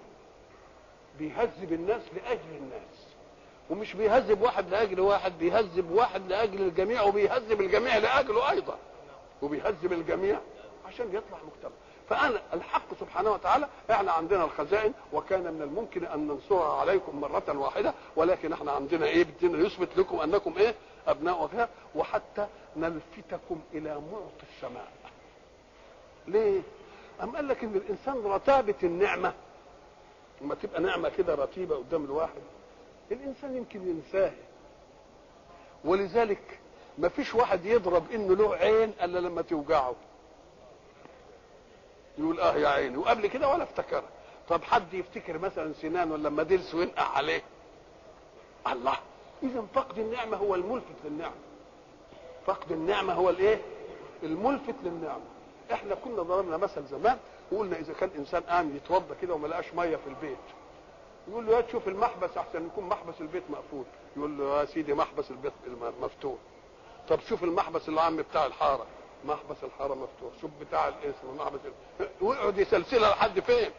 بيهذب 1.19 1.73
الناس 1.73 2.01
لأجل 2.15 2.55
الناس. 2.57 3.05
ومش 3.69 3.93
بيهذب 3.93 4.41
واحد 4.41 4.69
لأجل 4.69 4.99
واحد 4.99 5.37
بيهذب 5.39 5.91
واحد 5.91 6.27
لأجل 6.27 6.61
الجميع 6.61 7.01
وبيهذب 7.01 7.61
الجميع 7.61 7.97
لأجله 7.97 8.51
أيضا. 8.51 8.77
وبيهذب 9.41 9.93
الجميع 9.93 10.39
عشان 10.87 11.07
يطلع 11.07 11.37
مجتمع. 11.43 11.71
فأنا 12.09 12.41
الحق 12.53 12.99
سبحانه 12.99 13.31
وتعالى 13.31 13.67
إحنا 13.91 14.11
عندنا 14.11 14.43
الخزائن 14.43 14.93
وكان 15.13 15.53
من 15.53 15.61
الممكن 15.61 16.05
أن 16.05 16.27
ننصرها 16.27 16.73
عليكم 16.81 17.21
مرة 17.21 17.57
واحدة 17.57 17.93
ولكن 18.15 18.53
إحنا 18.53 18.71
عندنا 18.71 19.05
إيه؟ 19.05 19.23
بدنا 19.23 19.65
يثبت 19.67 19.97
لكم 19.97 20.19
أنكم 20.19 20.53
إيه؟ 20.57 20.75
ابناء 21.07 21.43
وفاء 21.43 21.69
وحتى 21.95 22.47
نلفتكم 22.75 23.61
إلى 23.73 23.95
معطي 24.11 24.45
السماء. 24.55 24.91
ليه؟ 26.27 26.61
أم 27.23 27.35
قال 27.35 27.47
لك 27.47 27.63
إن 27.63 27.75
الإنسان 27.75 28.23
رتابة 28.25 28.75
النعمة 28.83 29.33
لما 30.41 30.55
تبقى 30.55 30.81
نعمة 30.81 31.09
كده 31.09 31.35
رتيبة 31.35 31.75
قدام 31.75 32.05
الواحد 32.05 32.41
الإنسان 33.11 33.57
يمكن 33.57 33.87
ينساها. 33.89 34.33
ولذلك 35.85 36.59
ما 36.97 37.09
فيش 37.09 37.35
واحد 37.35 37.65
يضرب 37.65 38.11
إنه 38.11 38.35
له 38.35 38.55
عين 38.55 38.93
إلا 39.01 39.19
لما 39.19 39.41
توجعه. 39.41 39.95
يقول 42.17 42.39
آه 42.39 42.55
يا 42.55 42.67
عيني. 42.67 42.97
وقبل 42.97 43.27
كده 43.27 43.47
ولا 43.49 43.63
افتكرها. 43.63 44.09
طب 44.49 44.63
حد 44.63 44.93
يفتكر 44.93 45.37
مثلا 45.37 45.73
سنان 45.73 46.11
ولا 46.11 46.27
لما 46.27 46.43
دلس 46.43 46.75
وينقع 46.75 47.03
عليه؟ 47.03 47.41
الله. 48.67 48.97
اذا 49.45 49.65
فقد 49.73 49.99
النعمة 49.99 50.37
هو 50.37 50.55
الملفت 50.55 50.95
للنعمة. 51.05 51.35
فقد 52.45 52.71
النعمة 52.71 53.13
هو 53.13 53.29
الإيه؟ 53.29 53.61
الملفت 54.23 54.75
للنعمة. 54.83 55.23
إحنا 55.71 55.95
كنا 55.95 56.21
ضربنا 56.21 56.57
مثل 56.57 56.83
زمان 56.85 57.17
وقلنا 57.51 57.79
إذا 57.79 57.93
كان 57.93 58.09
إنسان 58.17 58.41
قام 58.41 58.75
يتوضى 58.75 59.15
كده 59.21 59.33
وما 59.33 59.47
لقاش 59.47 59.73
مية 59.73 59.95
في 59.95 60.07
البيت. 60.07 60.37
يقول 61.27 61.45
له 61.45 61.55
يا 61.55 61.61
تشوف 61.61 61.87
المحبس 61.87 62.37
أحسن 62.37 62.65
يكون 62.65 62.83
محبس 62.83 63.21
البيت 63.21 63.43
مقفول. 63.49 63.83
يقول 64.17 64.37
له 64.37 64.59
يا 64.59 64.65
سيدي 64.65 64.93
محبس 64.93 65.31
البيت 65.31 65.53
مفتوح. 66.01 66.35
طب 67.09 67.19
شوف 67.19 67.43
المحبس 67.43 67.89
العام 67.89 68.17
بتاع 68.17 68.45
الحارة. 68.45 68.85
محبس 69.25 69.63
الحارة 69.63 69.93
مفتوح. 69.93 70.41
شوف 70.41 70.51
بتاع 70.61 70.87
الاسم 70.87 71.37
محبس. 71.37 71.59
ويقعد 72.21 72.57
يسلسلها 72.57 73.09
لحد 73.09 73.39
فين؟ 73.39 73.71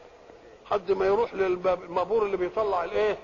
حد 0.70 0.92
ما 0.92 1.06
يروح 1.06 1.34
للبابور 1.34 2.22
اللي 2.22 2.36
بيطلع 2.36 2.84
الإيه؟ 2.84 3.18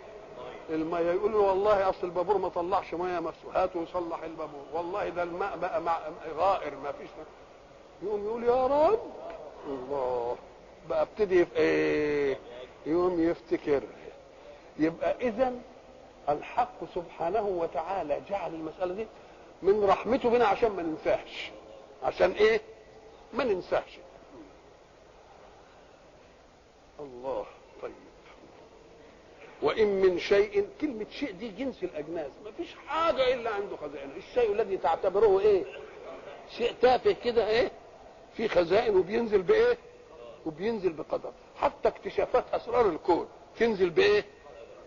الميه 0.70 0.98
يقول 1.12 1.32
له 1.32 1.38
والله 1.38 1.88
أصل 1.88 1.98
البابور 2.06 2.38
ما 2.38 2.48
طلعش 2.48 2.94
ميه 2.94 3.20
مفتوح 3.20 3.56
هاته 3.56 3.80
وصلح 3.80 4.22
البابور. 4.22 4.64
والله 4.72 5.08
ده 5.08 5.22
الماء 5.22 5.56
بقى 5.58 5.80
مع 5.80 5.98
غائر 6.36 6.74
ما 6.76 6.92
فيش 6.92 7.08
يقوم 8.02 8.24
يقول 8.24 8.44
يا 8.44 8.66
رب. 8.66 9.00
الله. 9.66 10.36
بقى 10.88 11.02
ابتدي 11.02 11.44
في 11.46 11.56
إيه؟ 11.56 12.38
يقوم 12.86 13.20
يفتكر. 13.30 13.82
يبقى 14.78 15.14
اذا 15.20 15.54
الحق 16.28 16.84
سبحانه 16.94 17.42
وتعالى 17.46 18.20
جعل 18.30 18.54
المسألة 18.54 18.94
دي 18.94 19.06
من 19.62 19.84
رحمته 19.84 20.30
بنا 20.30 20.46
عشان 20.46 20.70
ما 20.70 20.82
ننساش 20.82 21.50
عشان 22.02 22.30
إيه؟ 22.32 22.60
ما 23.32 23.44
ننساش 23.44 23.98
الله. 27.00 27.44
وإن 29.62 30.00
من 30.00 30.18
شيء 30.18 30.68
كلمة 30.80 31.06
شيء 31.10 31.32
دي 31.32 31.48
جنس 31.48 31.82
الأجناس. 31.82 32.30
ما 32.44 32.50
فيش 32.50 32.74
حاجة 32.86 33.34
إلا 33.34 33.50
عنده 33.50 33.76
خزائن. 33.76 34.10
الشيء 34.16 34.52
الذي 34.52 34.76
تعتبره 34.76 35.40
إيه؟ 35.40 35.64
شيء 36.56 36.74
تافه 36.82 37.12
كده 37.12 37.48
إيه؟ 37.48 37.70
في 38.36 38.48
خزائن 38.48 38.96
وبينزل 38.96 39.42
بإيه؟ 39.42 39.78
وبينزل 40.46 40.92
بقدر. 40.92 41.32
حتى 41.56 41.88
اكتشافات 41.88 42.44
أسرار 42.52 42.88
الكون. 42.88 43.28
تنزل 43.58 43.90
بإيه؟ 43.90 44.24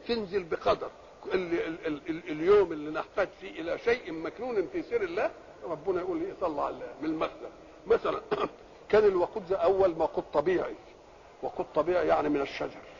تنزل 0.08 0.44
بقدر. 0.44 0.89
ال 1.34 1.53
ال 1.53 1.88
ال 1.88 2.01
ال 2.10 2.29
اليوم 2.29 2.72
اللي 2.72 2.91
نحتاج 2.91 3.27
فيه 3.41 3.62
إلى 3.62 3.77
شيء 3.77 4.12
مكنون 4.12 4.67
في 4.67 4.82
سر 4.84 5.01
الله 5.01 5.32
ربنا 5.63 6.01
يقول 6.01 6.22
إيه 6.22 6.34
طلع 6.41 6.72
من 7.01 7.10
المخزن. 7.10 7.50
مثلا 7.88 8.22
كان 8.89 9.03
الوقود 9.03 9.48
ده 9.48 9.58
اول 9.58 9.96
وقود 9.98 10.24
طبيعي. 10.34 10.75
وقود 11.44 11.65
طبيعي 11.75 12.08
يعني 12.08 12.29
من 12.29 12.41
الشجر. 12.41 12.94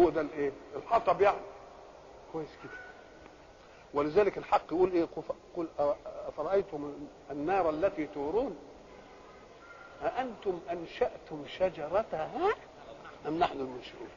هو 0.00 0.10
ده 0.10 0.20
الايه؟ 0.20 0.52
الحطب 0.76 1.20
يعني 1.20 1.36
كويس 2.32 2.48
كده 2.62 2.72
ولذلك 3.94 4.38
الحق 4.38 4.62
يقول 4.72 4.92
إيه؟ 4.92 5.06
قل 5.56 5.68
أفرأيتم 6.28 6.92
النار 7.30 7.70
التي 7.70 8.06
تورون؟ 8.06 8.56
أأنتم 10.02 10.60
أنشأتم 10.70 11.44
شجرتها؟ 11.58 12.30
أم 13.28 13.38
نحن 13.38 13.60
المنشئون؟ 13.60 14.08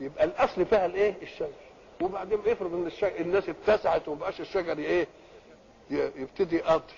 يبقى 0.00 0.24
الأصل 0.24 0.66
فيها 0.66 0.86
الإيه؟ 0.86 1.14
الشجر. 1.22 1.48
وبعدين 2.02 2.38
افرض 2.46 2.74
إن 2.74 2.86
الشجر 2.86 3.20
الناس 3.20 3.48
اتسعت 3.48 4.08
وما 4.08 4.20
بقاش 4.20 4.40
الشجر 4.40 4.78
إيه؟ 4.78 5.06
يبتدي 5.90 6.60
قطر 6.60 6.94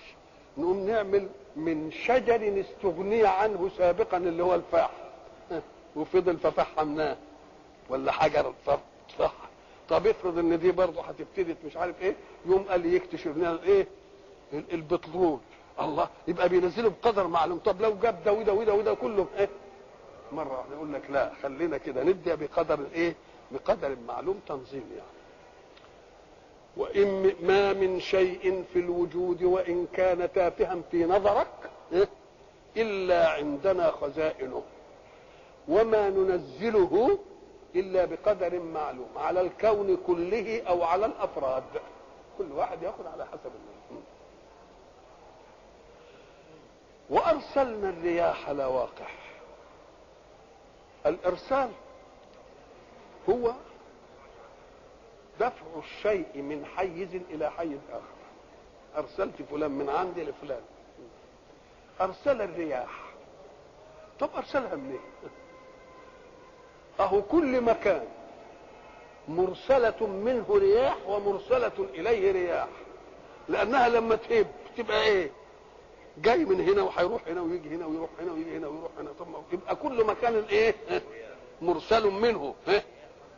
نقوم 0.57 0.85
نعمل 0.89 1.29
من 1.55 1.91
شجر 1.91 2.59
استغني 2.61 3.25
عنه 3.27 3.69
سابقا 3.77 4.17
اللي 4.17 4.43
هو 4.43 4.55
الفحم 4.55 5.06
وفضل 5.97 6.37
ففحمناه 6.37 7.17
ولا 7.89 8.11
حجر 8.11 8.53
صح 9.19 9.33
طب 9.89 10.07
افرض 10.07 10.37
إن 10.37 10.59
دي 10.59 10.71
برضه 10.71 11.01
هتبتدي 11.01 11.55
مش 11.65 11.77
عارف 11.77 12.01
إيه 12.01 12.15
يوم 12.45 12.63
قال 12.69 12.85
يكتشف 12.93 13.27
لنا 13.27 13.51
الايه 13.51 13.87
البترول. 14.53 15.39
الله 15.81 16.09
يبقى 16.27 16.49
بينزلوا 16.49 16.91
بقدر 17.01 17.27
معلوم. 17.27 17.57
طب 17.59 17.81
لو 17.81 17.95
جاب 18.01 18.23
ده 18.23 18.33
وده 18.33 18.53
وده 18.53 18.73
وده 18.73 18.93
كلهم 18.93 19.27
إيه؟ 19.37 19.49
مرة 20.31 20.57
واحدة 20.57 20.75
يقول 20.75 20.93
لك 20.93 21.01
لا 21.09 21.31
خلينا 21.43 21.77
كده 21.77 22.03
ندي 22.03 22.35
بقدر 22.35 22.79
إيه؟ 22.93 23.15
بقدر 23.51 23.95
معلوم 24.07 24.39
تنظيم 24.47 24.83
يعني. 24.95 25.17
وإن 26.77 27.33
ما 27.41 27.73
من 27.73 27.99
شيء 27.99 28.63
في 28.73 28.79
الوجود 28.79 29.43
وإن 29.43 29.87
كان 29.93 30.29
تافها 30.33 30.75
في 30.91 31.05
نظرك 31.05 31.47
إيه؟ 31.93 32.07
إلا 32.77 33.29
عندنا 33.31 33.91
خزائنه. 33.91 34.63
وما 35.67 36.09
ننزله 36.09 37.19
إلا 37.75 38.05
بقدر 38.05 38.59
معلوم 38.59 39.09
على 39.17 39.41
الكون 39.41 39.97
كله 40.07 40.63
أو 40.67 40.83
على 40.83 41.05
الأفراد. 41.05 41.63
كل 42.37 42.51
واحد 42.51 42.83
يأخذ 42.83 43.07
على 43.07 43.25
حسب 43.25 43.51
المعنى. 43.55 44.05
وأرسلنا 47.09 47.89
الرياح 47.89 48.49
لواقح 48.49 49.15
الإرسال 51.05 51.69
هو 53.29 53.53
دفع 55.39 55.65
الشيء 55.77 56.41
من 56.41 56.65
حيز 56.65 57.15
إلى 57.15 57.51
حيز 57.51 57.79
آخر. 57.91 58.17
أرسلت 58.97 59.41
فلان 59.41 59.71
من 59.71 59.89
عندي 59.89 60.23
لفلان. 60.23 60.61
أرسل 62.01 62.41
الرياح. 62.41 63.03
طب 64.19 64.29
أرسلها 64.37 64.75
منين؟ 64.75 64.99
اهو 66.99 67.21
كل 67.21 67.61
مكان 67.61 68.03
مرسلة 69.27 70.07
منه 70.07 70.45
رياح 70.49 70.97
ومرسلة 71.07 71.71
إليه 71.93 72.31
رياح 72.31 72.67
لأنها 73.49 73.89
لما 73.89 74.15
تهب 74.15 74.47
تبقى 74.77 75.01
إيه؟ 75.03 75.29
جاي 76.17 76.45
من 76.45 76.61
هنا 76.69 76.81
وهيروح 76.83 77.21
هنا 77.27 77.41
ويجي 77.41 77.69
هنا 77.69 77.85
ويروح 77.85 78.09
هنا 78.19 78.31
ويجي 78.31 78.57
هنا 78.57 78.67
ويروح 78.67 78.91
هنا 78.99 79.09
طب 79.19 79.27
يبقى 79.53 79.75
كل 79.75 80.03
مكان 80.05 80.43
إيه؟ 80.49 80.75
مرسل 81.61 82.07
منه؟ 82.07 82.55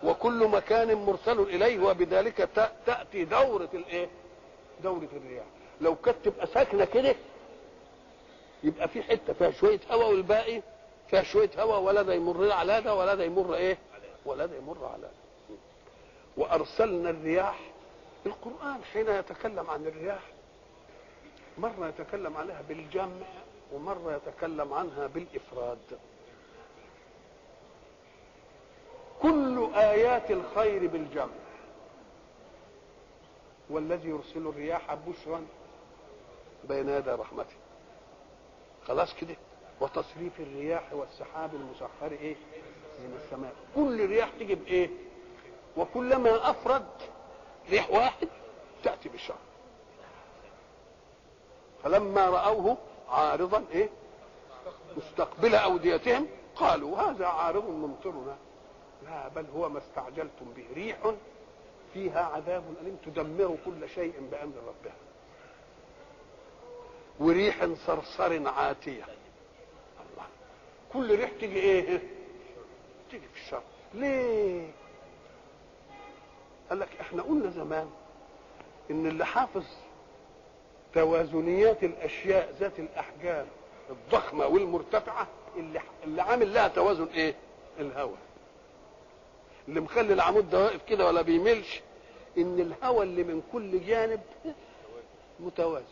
وكل 0.03 0.47
مكان 0.47 0.95
مرسل 0.95 1.39
إليه 1.39 1.79
وبذلك 1.79 2.49
تأتي 2.85 3.25
دورة 3.25 3.69
الايه؟ 3.73 4.07
دورة 4.83 5.07
الرياح 5.13 5.45
لو 5.81 5.95
كانت 5.95 6.17
تبقى 6.25 6.47
ساكنة 6.47 6.85
كده 6.85 7.15
يبقى 8.63 8.87
في 8.87 9.03
حتة 9.03 9.33
فيها 9.33 9.51
شوية 9.51 9.79
هواء 9.91 10.09
والباقي 10.11 10.61
فيها 11.09 11.23
شوية 11.23 11.49
هواء 11.57 11.79
ولا 11.79 12.01
ده 12.01 12.13
يمر 12.13 12.51
على 12.51 12.81
ده 12.81 12.95
ولا 12.95 13.15
ده 13.15 13.23
يمر 13.23 13.55
إيه؟ 13.55 13.77
ولا 14.25 14.45
ده 14.45 14.57
يمر 14.57 14.85
على 14.85 15.01
ده. 15.01 15.09
وأرسلنا 16.37 17.09
الرياح 17.09 17.59
القران 18.25 18.83
حين 18.93 19.09
يتكلم 19.09 19.69
عن 19.69 19.87
الرياح. 19.87 20.23
مرة 21.57 21.87
يتكلم 21.87 22.37
عليها 22.37 22.61
بالجمع 22.69 23.27
ومرة 23.73 24.15
يتكلم 24.27 24.73
عنها 24.73 25.07
بالإفراد. 25.07 25.99
كل 29.21 29.69
آيات 29.75 30.31
الخير 30.31 30.87
بالجمع. 30.87 31.39
والذي 33.69 34.09
يرسل 34.09 34.47
الرياح 34.47 34.93
بشرا 34.93 35.45
بين 36.63 36.89
يدي 36.89 37.11
رحمته. 37.11 37.55
خلاص 38.87 39.13
كده؟ 39.13 39.35
وتصريف 39.81 40.39
الرياح 40.39 40.93
والسحاب 40.93 41.55
المسخر 41.55 42.11
إيه؟ 42.11 42.35
من 42.99 43.19
السماء. 43.23 43.53
كل 43.75 44.05
رياح 44.05 44.29
تيجي 44.39 44.55
بإيه؟ 44.55 44.89
وكلما 45.77 46.49
أفرد 46.49 46.87
ريح 47.69 47.89
واحد 47.89 48.27
تأتي 48.83 49.09
بالشر. 49.09 49.35
فلما 51.83 52.29
رأوه 52.29 52.77
عارضا 53.09 53.65
إيه؟ 53.71 53.89
مستقبل 54.97 55.55
أوديتهم 55.55 56.27
قالوا 56.55 56.97
هذا 56.97 57.27
عارض 57.27 57.69
ممطرنا. 57.69 58.37
لا 59.03 59.27
بل 59.27 59.45
هو 59.55 59.69
ما 59.69 59.79
استعجلتم 59.79 60.45
به. 60.55 60.65
ريح 60.75 60.97
فيها 61.93 62.25
عذاب 62.25 62.63
أليم 62.81 62.97
تدمر 63.05 63.57
كل 63.65 63.89
شيء 63.89 64.13
بأمر 64.31 64.55
ربها. 64.67 64.95
وريح 67.19 67.65
صرصر 67.87 68.49
عاتية. 68.49 69.03
كل 70.93 71.15
ريح 71.19 71.29
تيجي 71.39 71.59
إيه؟ 71.59 72.01
تيجي 73.11 73.27
في 73.33 73.41
الشر 73.45 73.61
ليه؟ 73.93 74.67
قال 76.69 76.79
لك 76.79 76.89
إحنا 77.01 77.21
قلنا 77.23 77.49
زمان 77.49 77.89
إن 78.91 79.05
اللي 79.07 79.25
حافظ 79.25 79.63
توازنيات 80.93 81.83
الأشياء 81.83 82.53
ذات 82.59 82.79
الأحجام 82.79 83.45
الضخمة 83.89 84.47
والمرتفعة 84.47 85.27
اللي 85.57 85.81
اللي 86.03 86.21
عامل 86.21 86.53
لها 86.53 86.67
توازن 86.67 87.05
إيه؟ 87.05 87.35
الهواء. 87.79 88.17
اللي 89.67 89.79
مخلي 89.79 90.13
العمود 90.13 90.49
ده 90.49 90.59
واقف 90.63 90.81
كده 90.89 91.07
ولا 91.07 91.21
بيملش 91.21 91.81
إن 92.37 92.59
الهواء 92.59 93.03
اللي 93.03 93.23
من 93.23 93.41
كل 93.51 93.85
جانب 93.85 94.21
متوازن. 95.39 95.85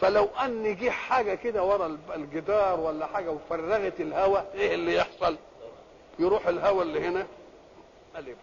فلو 0.00 0.24
ان 0.44 0.76
جه 0.76 0.90
حاجة 0.90 1.34
كده 1.34 1.62
ورا 1.64 1.98
الجدار 2.14 2.80
ولا 2.80 3.06
حاجة 3.06 3.30
وفرغت 3.30 4.00
الهواء 4.00 4.50
إيه 4.54 4.74
اللي 4.74 4.94
يحصل؟ 4.94 5.36
يروح 6.18 6.46
الهواء 6.46 6.82
اللي 6.82 7.00
هنا؟ 7.08 7.26
ألف 8.16 8.36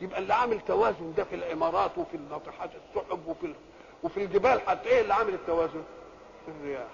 يبقى 0.00 0.18
اللي 0.18 0.34
عامل 0.34 0.60
توازن 0.60 1.14
ده 1.16 1.24
في 1.24 1.34
العمارات 1.34 1.98
وفي 1.98 2.16
ناطحات 2.16 2.70
السحب 2.74 3.26
وفي 3.28 3.54
وفي 4.02 4.24
الجبال 4.24 4.60
حتى 4.60 4.88
إيه 4.88 5.00
اللي 5.00 5.14
عامل 5.14 5.34
التوازن؟ 5.34 5.84
الرياح. 6.48 6.88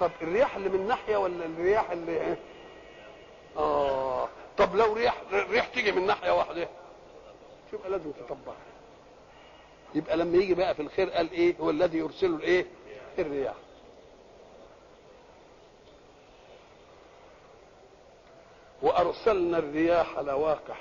طب 0.00 0.10
الرياح 0.22 0.56
اللي 0.56 0.68
من 0.68 0.86
ناحية 0.86 1.16
ولا 1.16 1.44
الرياح 1.44 1.90
اللي 1.90 2.12
إيه؟ 2.12 2.38
آه. 3.56 4.28
طب 4.58 4.76
لو 4.76 4.92
ريح 4.92 5.14
ريح 5.32 5.66
تيجي 5.66 5.92
من 5.92 6.06
ناحية 6.06 6.30
واحدة 6.30 6.68
يبقى 7.72 7.90
لازم 7.90 8.10
تطبقها. 8.12 8.56
يبقى 9.96 10.16
لما 10.16 10.36
يجي 10.36 10.54
بقى 10.54 10.74
في 10.74 10.82
الخير 10.82 11.10
قال 11.10 11.30
إيه؟ 11.32 11.56
هو 11.60 11.70
الذي 11.70 11.98
يرسل 11.98 12.26
الإيه؟ 12.34 12.66
الرياح. 13.18 13.54
وأرسلنا 18.82 19.58
الرياح 19.58 20.18
لواقح. 20.18 20.80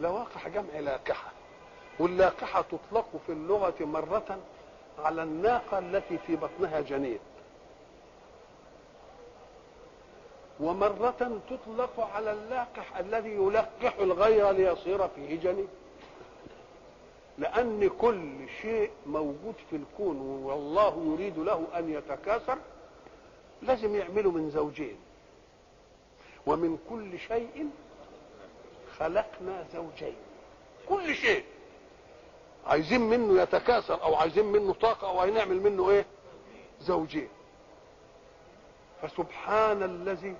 لواقح 0.00 0.48
جمع 0.48 0.78
لاقحة. 0.78 1.30
واللاقحة 1.98 2.62
تطلق 2.62 3.06
في 3.26 3.32
اللغة 3.32 3.74
مرة 3.80 4.38
على 4.98 5.22
الناقة 5.22 5.78
التي 5.78 6.18
في 6.18 6.36
بطنها 6.36 6.80
جنين. 6.80 7.18
ومرة 10.60 11.40
تطلق 11.50 12.00
على 12.14 12.32
اللاقح 12.32 12.96
الذي 12.98 13.30
يلقح 13.30 13.94
الغير 14.00 14.50
ليصير 14.50 15.08
فيه 15.08 15.40
جنين. 15.40 15.68
لأن 17.38 17.90
كل 17.98 18.48
شيء 18.62 18.90
موجود 19.06 19.54
في 19.70 19.76
الكون 19.76 20.20
والله 20.20 21.14
يريد 21.14 21.38
له 21.38 21.66
أن 21.78 21.90
يتكاثر 21.94 22.58
لازم 23.62 23.96
يعمله 23.96 24.30
من 24.30 24.50
زوجين. 24.50 24.96
ومن 26.46 26.78
كل 26.90 27.18
شيء 27.18 27.70
خلقنا 28.98 29.64
زوجين. 29.74 30.16
كل 30.88 31.14
شيء. 31.14 31.44
عايزين 32.66 33.00
منه 33.00 33.42
يتكاثر 33.42 34.02
أو 34.02 34.14
عايزين 34.14 34.44
منه 34.44 34.72
طاقة 34.72 35.08
أو 35.08 35.20
هنعمل 35.20 35.60
منه 35.60 35.90
إيه؟ 35.90 36.06
زوجين. 36.80 37.28
فسبحان 39.02 39.82
الذي 39.82 40.36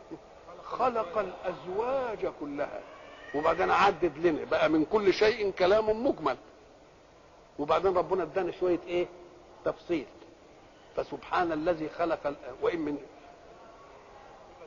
خلق 0.64 1.18
الأزواج 1.18 2.32
كلها. 2.40 2.80
وبعدين 3.34 3.70
عدد 3.70 4.26
لنا 4.26 4.44
بقى 4.44 4.68
من 4.68 4.84
كل 4.84 5.12
شيء 5.12 5.50
كلام 5.50 6.06
مجمل. 6.06 6.36
وبعدين 7.58 7.96
ربنا 7.96 8.22
ادانا 8.22 8.52
شوية 8.52 8.78
إيه 8.86 9.06
تفصيل. 9.64 10.06
فسبحان 10.96 11.52
الذي 11.52 11.88
خلق 11.88 12.34
وإن 12.62 12.78
من 12.80 12.98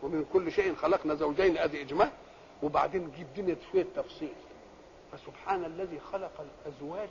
ومن 0.04 0.26
كل 0.34 0.52
شيء 0.52 0.76
خلقنا 0.76 1.16
زوجين 1.16 1.58
ادي 1.58 1.82
اجمال 1.82 2.10
وبعدين 2.64 3.12
جيب 3.18 3.28
دنيا 3.34 3.56
شوية 3.72 3.86
تفصيل. 3.96 4.34
فسبحان 5.12 5.66
الذي 5.66 6.00
خلق 6.00 6.32
الأزواج 6.66 7.10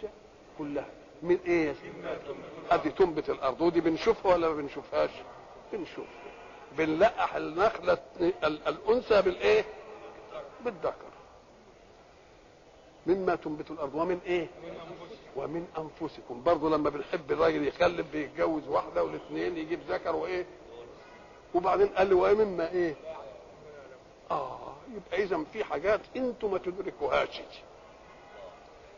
كلها. 0.59 0.89
من 1.23 1.39
إيه؟ 1.47 1.75
ادي 2.71 2.91
تنبت 2.91 3.31
الأرض. 3.31 3.61
ودي 3.61 3.81
بنشوفها 3.81 4.35
ولا 4.35 4.49
ما 4.49 4.55
بنشوفهاش؟ 4.55 5.11
بنشوف. 5.73 6.07
بنلقح 6.79 7.35
النخلة 7.35 7.99
ال- 8.21 8.69
الأنثى 8.69 9.23
بالإيه؟ 9.23 9.65
بالذكر. 10.65 11.11
مما 13.07 13.35
تنبت 13.35 13.71
الأرض. 13.71 13.95
ومن 13.95 14.21
إيه؟ 14.27 14.49
ومن 15.37 15.67
أنفسكم. 15.79 16.43
برضه 16.43 16.71
لما 16.71 16.91
بنحب 16.91 17.33
الراجل 17.33 17.69
يخلف 17.69 18.07
بيتجوز 18.13 18.69
واحدة 18.69 19.05
والاثنين 19.05 19.57
يجيب 19.59 19.81
ذكر 19.89 20.17
وإيه 20.17 20.47
وبعدين 21.55 21.87
قال 21.87 22.07
لي 22.09 22.15
ومما 22.15 22.71
إيه؟ 22.71 22.95
آه 24.31 24.73
يبقى 24.97 25.23
إذا 25.23 25.45
في 25.53 25.65
حاجات 25.65 26.01
أنتم 26.17 26.51
ما 26.51 26.59
تدركوهاش. 26.59 27.41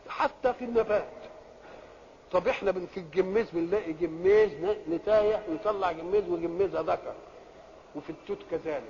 حتى 0.08 0.52
في 0.54 0.64
النبات. 0.64 1.08
طب 2.32 2.48
إحنا 2.48 2.72
في 2.72 2.96
الجميز 3.00 3.50
بنلاقي 3.50 3.92
جميز 3.92 4.52
ن- 4.52 4.76
نتايه 4.94 5.42
ويطلع 5.48 5.92
جميز 5.92 6.28
وجميزها 6.28 6.82
ذكر. 6.82 7.14
وفي 7.96 8.10
التوت 8.10 8.38
كذلك. 8.50 8.82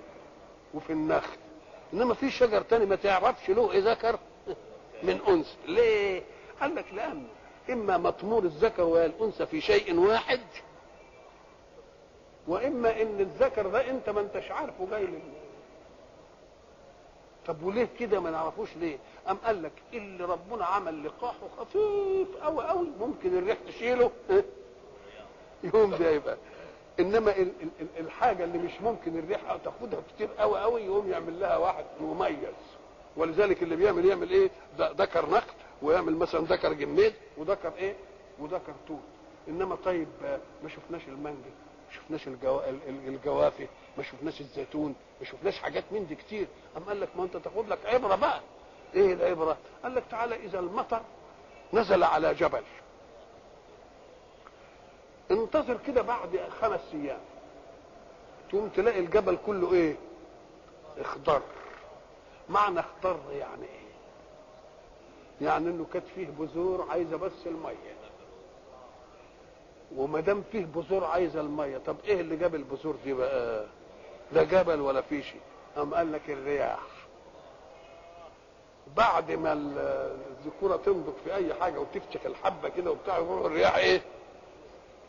وفي 0.75 0.91
النخل. 0.93 1.37
إنما 1.93 2.15
في 2.15 2.31
شجر 2.31 2.63
تاني 2.63 2.87
ما 2.87 2.97
تعرفش 2.97 3.51
له 3.51 3.73
إيه 3.73 3.91
ذكر؟ 3.93 4.19
من 5.07 5.21
أنثى. 5.29 5.57
ليه؟ 5.67 6.23
قال 6.62 6.75
لك 6.75 6.85
لأنه 6.94 7.29
إما 7.70 7.96
مطمور 7.98 8.42
الذكر 8.42 8.83
والأنثى 8.83 9.46
في 9.46 9.61
شيء 9.61 9.98
واحد 9.98 10.40
وإما 12.48 13.03
إن 13.03 13.20
الذكر 13.20 13.68
ده 13.68 13.90
أنت 13.90 14.11
ما 14.11 14.20
أنتش 14.20 14.51
عارفه 14.51 14.87
جاي 14.90 15.07
من 15.07 15.22
طب 17.46 17.62
وليه 17.62 17.88
كده 18.01 18.20
ما 18.20 18.31
نعرفوش 18.31 18.77
ليه؟ 18.77 18.98
أم 19.31 19.37
قال 19.37 19.62
لك 19.62 19.72
اللي 19.92 20.25
ربنا 20.25 20.64
عمل 20.64 21.05
لقاحه 21.07 21.48
خفيف 21.59 22.29
قوي 22.42 22.64
قوي 22.68 22.88
ممكن 23.01 23.38
الريح 23.38 23.57
تشيله. 23.68 24.11
ها؟ 24.31 24.42
يقوم 25.64 25.90
ده 25.94 26.11
يبقى 26.11 26.37
إنما 27.01 27.37
ال- 27.37 27.53
ال- 27.62 27.68
ال- 27.81 28.01
الحاجة 28.07 28.44
اللي 28.44 28.59
مش 28.59 28.81
ممكن 28.81 29.18
الريح 29.18 29.40
تاخدها 29.64 30.01
كتير 30.14 30.29
قوي 30.38 30.61
قوي 30.61 30.83
يقوم 30.83 31.11
يعمل 31.11 31.40
لها 31.40 31.57
واحد 31.57 31.85
مميز. 32.01 32.55
ولذلك 33.16 33.62
اللي 33.62 33.77
بيعمل 33.77 34.05
يعمل 34.05 34.31
إيه؟ 34.31 34.51
ذكر 34.79 35.31
نخل 35.31 35.53
ويعمل 35.83 36.16
مثلا 36.16 36.40
ذكر 36.40 36.73
جميد 36.73 37.14
وذكر 37.37 37.73
إيه؟ 37.77 37.95
وذكر 38.38 38.73
توت 38.88 39.01
إنما 39.49 39.77
طيب 39.85 40.09
ما 40.62 40.68
شفناش 40.68 41.09
المانجا 41.09 41.51
ما 41.88 41.95
شفناش 41.95 42.29
الجو... 42.29 42.59
ال- 42.61 42.88
ال- 42.88 43.09
الجوافة 43.09 43.68
ما 43.99 44.03
شفناش 44.03 44.40
الزيتون 44.40 44.95
ما 45.21 45.27
شفناش 45.27 45.59
حاجات 45.59 45.85
من 45.90 46.07
دي 46.07 46.14
كتير. 46.14 46.47
ام 46.77 46.83
قال 46.85 47.01
لك 47.01 47.09
ما 47.16 47.25
أنت 47.25 47.37
تاخد 47.37 47.68
لك 47.68 47.87
عبرة 47.87 48.14
بقى. 48.16 48.40
إيه 48.95 49.12
العبرة؟ 49.14 49.57
قال 49.83 49.95
لك 49.95 50.03
تعالى 50.11 50.37
إذا 50.37 50.59
المطر 50.59 51.01
نزل 51.73 52.03
على 52.05 52.35
جبل. 52.35 52.62
انتظر 55.31 55.79
كده 55.87 56.03
بعد 56.03 56.40
خمس 56.61 56.81
أيام. 56.95 57.21
تقوم 58.51 58.68
تلاقي 58.68 58.99
الجبل 59.01 59.38
كله 59.47 59.73
إيه؟ 59.73 59.97
اخضر. 60.99 61.42
معنى 62.49 62.81
اخضر 62.81 63.18
يعني 63.33 63.62
إيه؟ 63.64 63.82
يعني 65.40 65.71
انه 65.71 65.87
كانت 65.92 66.05
فيه 66.14 66.27
بذور 66.38 66.87
عايزة 66.90 67.16
بس 67.16 67.33
المية. 67.47 67.92
وما 69.97 70.21
دام 70.21 70.42
فيه 70.53 70.64
بذور 70.64 71.05
عايزة 71.05 71.40
المية 71.40 71.79
طب 71.79 71.97
إيه 72.05 72.21
اللي 72.21 72.37
جاب 72.37 72.55
البذور 72.55 72.97
دي 73.05 73.12
بقى؟ 73.12 73.64
لا 74.33 74.42
جبل 74.45 74.81
ولا 74.81 75.01
في 75.01 75.23
شيء. 75.23 75.40
قام 75.77 75.95
قال 75.95 76.12
لك 76.12 76.31
الرياح. 76.31 76.81
بعد 78.97 79.31
ما 79.33 79.53
ال- 79.53 79.79
الذكورة 80.38 80.77
تنضج 80.77 81.12
في 81.25 81.35
أي 81.35 81.55
حاجة 81.55 81.79
وتفشخ 81.81 82.27
الحبة 82.27 82.68
كده 82.68 82.90
وبتاع 82.90 83.18
الرياح 83.18 83.77
إيه؟ 83.77 84.03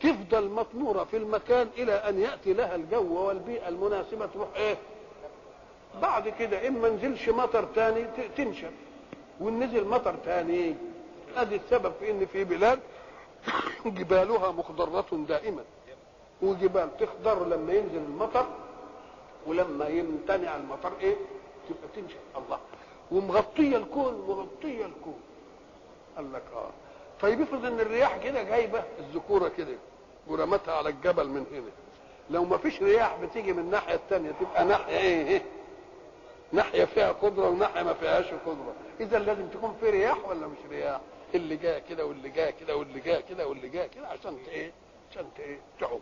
تفضل 0.01 0.49
مطموره 0.49 1.03
في 1.03 1.17
المكان 1.17 1.69
إلى 1.77 1.93
أن 1.93 2.19
يأتي 2.19 2.53
لها 2.53 2.75
الجو 2.75 3.27
والبيئة 3.27 3.67
المناسبة 3.67 4.25
تروح 4.25 4.47
إيه؟ 4.55 4.75
بعد 6.01 6.29
كده 6.29 6.67
اما 6.67 6.89
نزلش 6.89 7.29
مطر 7.29 7.63
تاني 7.75 8.03
تنشف. 8.38 8.71
ونزل 9.39 9.88
مطر 9.88 10.15
تاني. 10.26 10.76
ادي 11.38 11.56
السبب 11.56 11.93
في 12.00 12.12
إن 12.12 12.26
في 12.26 12.43
بلاد 12.43 12.80
جبالها 13.86 14.52
مخضرة 14.52 15.26
دائما. 15.28 15.63
وجبال 16.41 16.98
تخضر 16.98 17.46
لما 17.48 17.74
ينزل 17.74 17.98
المطر 17.98 18.48
ولما 19.48 19.88
يمتنع 19.88 20.56
المطر 20.56 20.91
إيه؟ 21.02 21.15
تبقى 21.69 21.88
تنشف 21.96 22.17
الله. 22.38 22.60
ومغطيه 23.12 23.78
الكون 23.78 24.13
مغطيه 24.28 24.86
الكون. 24.86 25.19
قال 26.15 26.34
لك 26.34 26.43
آه. 26.56 26.69
طيب 27.22 27.41
افرض 27.41 27.65
إن 27.65 27.80
الرياح 27.80 28.17
كده 28.17 28.43
جايبة 28.43 28.84
الذكورة 29.00 29.48
كده 29.48 29.76
ورمتها 30.28 30.74
على 30.74 30.89
الجبل 30.89 31.28
من 31.28 31.46
هنا. 31.52 31.72
لو 32.30 32.46
ما 32.46 32.58
فيش 32.58 32.82
رياح 32.84 33.17
بتيجي 33.24 33.54
من 33.54 33.60
الناحية 33.60 33.96
الثانية 33.96 34.32
تبقى 34.32 34.65
ناحية 34.65 34.98
إيه؟ 34.98 35.41
ناحية 36.53 36.85
فيها 36.85 37.11
قدرة 37.11 37.49
وناحية 37.49 37.83
ما 37.83 37.93
فيهاش 37.93 38.25
قدرة. 38.25 38.73
إذا 38.99 39.19
لازم 39.19 39.47
تكون 39.47 39.75
في 39.79 39.89
رياح 39.89 40.27
ولا 40.27 40.47
مش 40.47 40.57
رياح؟ 40.69 41.01
اللي 41.35 41.55
جاء 41.55 41.79
كده 41.89 42.05
واللي 42.05 42.29
جاء 42.29 42.51
كده 42.51 42.75
واللي 42.77 42.99
جاء 42.99 43.21
كده 43.21 43.47
واللي 43.47 43.69
جاء 43.69 43.87
كده 43.87 44.07
عشان 44.07 44.37
إيه؟ 44.47 44.71
عشان 45.11 45.25
إيه؟ 45.39 45.59
تعم 45.79 45.99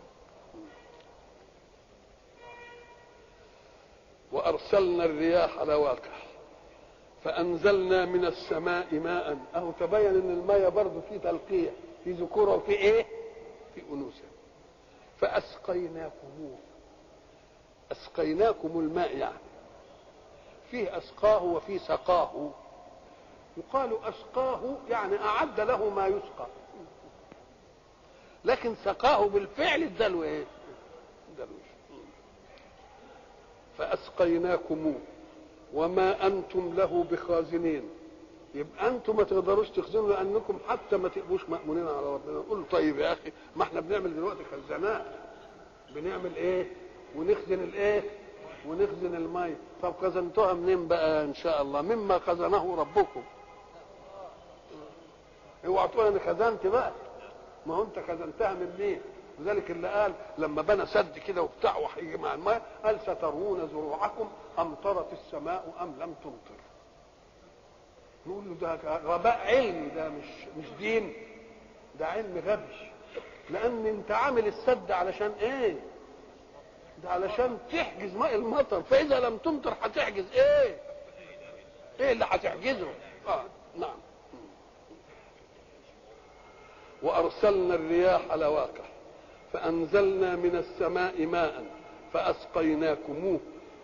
وأرسلنا 4.32 5.04
الرياح 5.04 5.58
لواقح 5.62 6.26
فأنزلنا 7.24 8.04
من 8.04 8.24
السماء 8.24 8.94
ماء. 8.94 9.38
أهو 9.54 9.72
تبين 9.80 10.06
إن 10.06 10.30
الماء 10.30 10.70
برضه 10.70 11.00
فيه 11.00 11.16
تلقيح 11.18 11.72
في 12.04 12.12
ذكوره 12.12 12.54
وفي 12.54 12.72
إيه؟ 12.72 13.06
في 13.74 13.82
أنوثة. 13.92 14.24
فاسقيناكموه 15.20 16.58
أسقيناكم 17.92 18.80
الماء 18.80 19.16
يعني. 19.16 19.38
فيه 20.72 20.98
أسقاه 20.98 21.42
وفيه 21.44 21.78
سقاه. 21.78 22.50
يقال 23.56 23.98
أسقاه 24.04 24.76
يعني 24.90 25.18
أعد 25.18 25.60
له 25.60 25.90
ما 25.90 26.06
يسقى. 26.06 26.46
لكن 28.44 28.74
سقاه 28.84 29.26
بالفعل 29.28 29.82
اداله 29.82 30.22
إيه؟ 30.22 30.44
فاسقيناكموه 33.78 35.00
وما 35.74 36.26
أنتم 36.26 36.74
له 36.76 37.04
بخازنين. 37.10 37.82
يبقى 38.54 38.88
أنتم 38.88 39.16
ما 39.16 39.22
تقدروش 39.22 39.68
تخزنوا 39.70 40.08
لأنكم 40.08 40.58
حتى 40.68 40.96
ما 40.96 41.08
تبقوش 41.08 41.48
مأمونين 41.48 41.86
على 41.88 42.14
ربنا. 42.14 42.38
نقول 42.38 42.58
له 42.58 42.64
طيب 42.70 42.98
يا 42.98 43.12
أخي 43.12 43.32
ما 43.56 43.62
إحنا 43.62 43.80
بنعمل 43.80 44.16
دلوقتي 44.16 44.40
خزانات. 44.44 45.04
بنعمل 45.94 46.36
إيه؟ 46.36 46.66
ونخزن 47.16 47.60
الإيه؟ 47.64 48.02
ونخزن 48.68 49.14
الماء. 49.14 49.56
طب 49.82 49.94
خزنتوها 50.02 50.52
منين 50.52 50.88
بقى 50.88 51.24
إن 51.24 51.34
شاء 51.34 51.62
الله؟ 51.62 51.82
مما 51.82 52.18
خزنه 52.18 52.76
ربكم. 52.76 53.22
اوعى 55.66 55.88
تقول 55.88 56.06
أنا 56.06 56.18
خزنت 56.18 56.66
بقى. 56.66 56.92
ما 57.66 57.74
هو 57.74 57.82
أنت 57.82 57.98
خزنتها 57.98 58.52
من 58.52 58.74
مين؟ 58.78 59.00
لذلك 59.38 59.70
اللي 59.70 59.88
قال 59.88 60.12
لما 60.38 60.62
بنى 60.62 60.86
سد 60.86 61.18
كده 61.18 61.42
وبتاع 61.42 61.76
وهيجي 61.76 62.16
مع 62.16 62.34
الماء 62.34 62.62
قال 62.84 63.00
سترون 63.00 63.68
زروعكم 63.68 64.28
امطرت 64.58 65.12
السماء 65.12 65.74
أم 65.80 65.94
لم 66.00 66.14
تمطر. 66.24 66.60
نقول 68.26 68.44
له 68.48 68.54
ده 68.60 68.98
غباء 68.98 69.38
علمي 69.46 69.88
ده 69.88 70.08
مش 70.08 70.24
مش 70.58 70.66
دين. 70.78 71.12
ده 71.98 72.06
علم 72.06 72.42
غبي. 72.46 72.90
لأن 73.50 73.86
أنت 73.86 74.10
عامل 74.10 74.46
السد 74.46 74.90
علشان 74.92 75.32
إيه؟ 75.40 75.76
ده 77.02 77.10
علشان 77.10 77.58
تحجز 77.72 78.14
ماء 78.16 78.34
المطر 78.34 78.82
فإذا 78.82 79.20
لم 79.20 79.36
تمطر 79.36 79.74
هتحجز 79.82 80.24
إيه؟ 80.34 80.80
إيه 82.00 82.12
اللي 82.12 82.24
هتحجزه؟ 82.30 82.88
آه 83.28 83.44
نعم. 83.76 83.96
وأرسلنا 87.02 87.74
الرياح 87.74 88.34
لواقح 88.34 88.84
فأنزلنا 89.52 90.36
من 90.36 90.56
السماء 90.56 91.26
ماء 91.26 91.64
فأسقيناكموه 92.12 93.40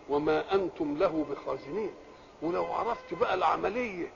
وما 0.09 0.53
أنتم 0.55 0.97
له 0.97 1.25
بخازنين. 1.31 1.91
ولو 2.41 2.65
عرفت 2.65 3.13
بقى 3.13 3.33
العملية 3.33 4.11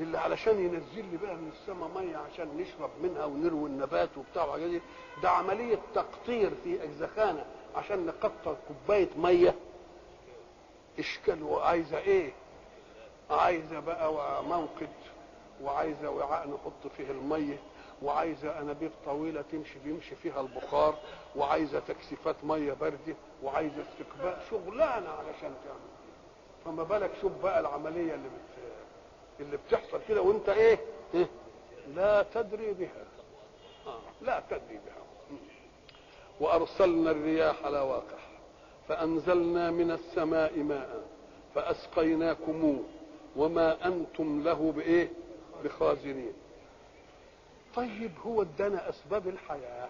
اللي 0.00 0.18
علشان 0.18 0.58
ينزل 0.64 1.04
لي 1.10 1.16
بقى 1.16 1.34
من 1.36 1.52
السماء 1.60 1.88
مية 1.88 2.16
عشان 2.16 2.48
نشرب 2.56 2.90
منها 3.02 3.24
ونروي 3.24 3.68
النبات 3.70 4.08
وبتاع 4.18 4.56
دي 4.56 4.80
ده 5.22 5.30
عملية 5.30 5.78
تقطير 5.94 6.50
في 6.64 6.82
اجزخانه 6.84 7.46
عشان 7.76 8.06
نقطر 8.06 8.56
كوباية 8.68 9.08
مية. 9.16 9.54
إشكال 10.98 11.42
وعايزة 11.42 11.98
إيه؟ 11.98 12.32
عايزة 13.30 13.80
بقى 13.80 14.44
موقد 14.44 14.88
وعايزة 15.62 16.10
وعاء 16.10 16.48
نحط 16.48 16.92
فيه 16.96 17.10
المية 17.10 17.58
وعايزة 18.02 18.58
أنابيب 18.60 18.90
طويلة 19.06 19.42
تمشي 19.52 19.78
بيمشي 19.84 20.14
فيها 20.14 20.40
البخار 20.40 20.94
وعايزة 21.36 21.78
تكثيفات 21.80 22.36
مية 22.44 22.72
باردة 22.72 23.14
وعايزة 23.42 23.82
استقبال 23.82 24.36
شغلانة 24.50 25.08
علشان 25.10 25.54
تعمل. 25.64 25.94
فما 26.64 26.82
بالك 26.82 27.10
شوف 27.20 27.32
بقى 27.42 27.60
العملية 27.60 28.14
اللي 28.14 28.28
بت... 28.28 28.64
اللي 29.40 29.56
بتحصل 29.56 30.00
كده 30.08 30.22
وأنت 30.22 30.48
إيه, 30.48 30.78
إيه؟ 31.14 31.26
لا 31.94 32.22
تدري 32.22 32.72
بها. 32.72 33.04
آه. 33.86 33.98
لا 34.22 34.42
تدري 34.50 34.80
بها. 34.86 35.04
وأرسلنا 36.40 37.10
الرياح 37.10 37.66
لواقح 37.66 38.28
فأنزلنا 38.88 39.70
من 39.70 39.90
السماء 39.90 40.58
ماء 40.58 41.04
فاسقيناكموه 41.54 42.84
وما 43.36 43.86
أنتم 43.86 44.42
له 44.42 44.72
بإيه؟ 44.76 45.10
بخازنين. 45.64 46.32
طيب 47.76 48.10
هو 48.26 48.42
ادانا 48.42 48.88
أسباب 48.88 49.28
الحياة. 49.28 49.88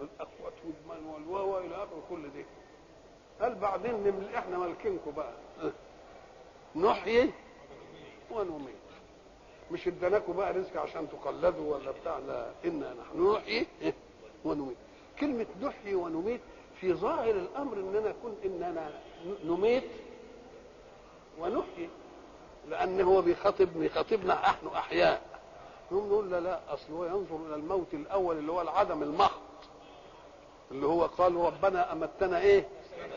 الاقوات 0.00 0.52
والمال 0.64 1.06
والواوا 1.14 1.60
إلى 1.60 1.74
اخره 1.74 2.02
كل 2.10 2.22
ده 2.22 2.44
قال 3.40 3.54
بعدين 3.54 4.24
إحنا 4.34 4.58
مالكينكم 4.58 5.10
بقى؟ 5.10 5.32
نحيي 6.76 7.30
ونميت. 8.30 8.77
مش 9.72 9.88
اداناكم 9.88 10.32
بقى 10.32 10.52
رزق 10.52 10.76
عشان 10.76 11.06
تقلدوا 11.10 11.74
ولا 11.74 11.90
بتاع 11.90 12.18
لا 12.18 12.50
إنا 12.64 12.94
نحن. 12.94 13.32
نحيي 13.32 13.66
ونميت. 14.44 14.76
كلمة 15.20 15.46
نحيي 15.62 15.94
ونميت 15.94 16.40
في 16.80 16.92
ظاهر 16.94 17.30
الأمر 17.30 17.76
إننا 17.76 18.14
كن 18.22 18.34
إننا 18.44 18.90
نميت 19.44 19.84
ونحيي 21.38 21.88
لأن 22.68 23.00
هو 23.00 23.22
بيخاطب 23.22 23.68
بيخاطبنا 23.78 24.34
نحن 24.34 24.66
أحياء. 24.66 25.22
نقوم 25.92 26.08
نقول 26.08 26.30
لا 26.30 26.40
لا 26.40 26.60
أصل 26.74 26.92
هو 26.92 27.04
ينظر 27.04 27.36
إلى 27.46 27.54
الموت 27.54 27.94
الأول 27.94 28.38
اللي 28.38 28.52
هو 28.52 28.60
العدم 28.60 29.02
المحض 29.02 29.40
اللي 30.70 30.86
هو 30.86 31.06
قال 31.06 31.34
ربنا 31.36 31.92
أمتنا 31.92 32.40
إيه؟ 32.40 32.68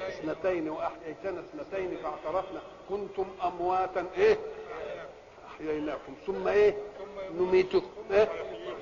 اثنتين 0.07 0.69
وأحييتنا 0.69 1.39
اثنتين 1.39 1.97
فاعترفنا. 1.97 2.61
كنتم 2.89 3.25
أمواتا 3.43 4.05
إيه؟ 4.17 4.37
احييناكم 5.69 6.13
ثم 6.27 6.47
إيه؟ 6.47 6.77
نميتكم. 7.37 7.89
إيه؟ 8.11 8.29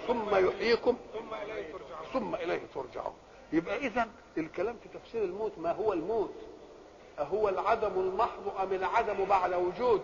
ثم 0.08 0.36
يحييكم. 0.48 0.98
ثم 2.14 2.36
إليه 2.36 2.62
ترجعون. 2.76 3.14
يبقى 3.54 3.78
اذا 3.78 4.08
الكلام 4.38 4.76
في 4.84 5.00
تفسير 5.00 5.24
الموت 5.24 5.52
ما 5.58 5.72
هو 5.72 5.94
الموت؟ 5.94 6.34
أهو 7.20 7.50
العدم 7.50 8.00
المحض 8.00 8.48
أم 8.62 8.74
العدم 8.74 9.26
بعد 9.26 9.54
وجود؟ 9.54 10.02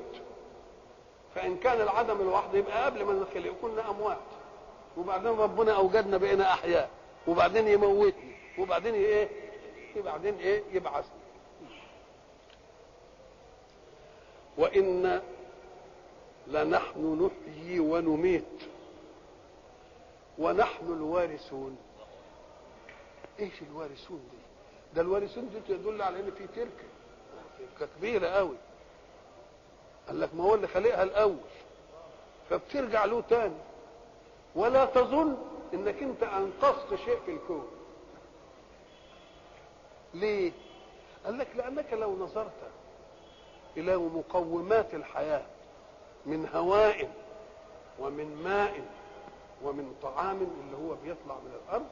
فإن 1.36 1.58
كان 1.58 1.82
العدم 1.82 2.22
الوحد 2.22 2.56
يبقى 2.56 2.86
قبل 2.86 3.04
ما 3.04 3.14
نخلق 3.14 3.54
كنا 3.62 3.90
أموات. 3.90 4.18
وبعدين 4.98 5.32
ربنا 5.32 5.72
أوجدنا 5.78 6.18
بقينا 6.18 6.54
أحياء. 6.54 6.90
وبعدين 7.28 7.68
يموتني 7.68 8.36
وبعدين 8.60 8.94
إيه؟ 8.94 9.30
وبعدين 9.98 10.36
إيه؟ 10.40 10.64
يبعثني 10.72 11.20
وإن 14.58 15.22
لنحن 16.48 17.30
نحيي 17.48 17.80
ونميت. 17.80 18.44
ونحن 20.38 20.86
الوارثون. 20.86 21.78
إيش 23.40 23.62
الوارثون 23.62 24.20
دي؟ 24.32 24.38
ده 24.96 25.02
الوارثون 25.02 25.50
دي 25.50 25.76
تدل 25.76 26.02
على 26.02 26.20
إن 26.20 26.32
في 26.32 26.48
تركة. 26.48 27.88
كبيرة 27.98 28.28
قوي. 28.28 28.58
قال 30.08 30.20
لك 30.22 30.36
ما 30.36 30.44
هو 30.44 30.56
اللي 30.56 30.68
خلقها 30.68 31.04
الأول. 31.04 31.38
فبترجع 32.50 33.06
له 33.06 33.22
تاني. 33.22 33.56
ولا 34.56 34.86
تظن 34.86 35.38
إنك 35.74 36.04
أنت 36.04 36.24
أنقذت 36.24 36.96
شيء 37.06 37.20
في 37.26 37.32
الكون. 37.32 37.68
ليه؟ 40.14 40.52
قال 41.26 41.38
لك 41.38 41.48
لأنك 41.56 41.94
لو 41.94 42.16
نظرت 42.16 42.52
إلى 43.78 43.98
مقومات 43.98 44.94
الحياة 44.94 45.46
من 46.26 46.50
هواء 46.54 47.10
ومن 48.00 48.36
ماء 48.44 48.74
ومن 49.64 49.96
طعام 50.02 50.38
اللي 50.38 50.78
هو 50.78 50.96
بيطلع 50.96 51.36
من 51.36 51.52
الأرض 51.66 51.88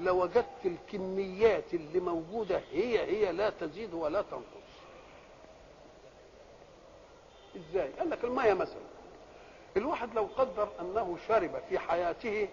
لوجدت 0.00 0.64
الكميات 0.64 1.74
اللي 1.74 2.00
موجودة 2.00 2.62
هي 2.72 3.00
هي 3.00 3.32
لا 3.32 3.50
تزيد 3.50 3.94
ولا 3.94 4.22
تنقص. 4.22 4.66
إزاي؟ 7.56 7.92
قال 7.92 8.10
لك 8.10 8.24
الميه 8.24 8.52
مثلا. 8.54 8.82
الواحد 9.76 10.14
لو 10.14 10.28
قدر 10.36 10.68
أنه 10.80 11.16
شرب 11.28 11.62
في 11.68 11.78
حياته 11.78 12.48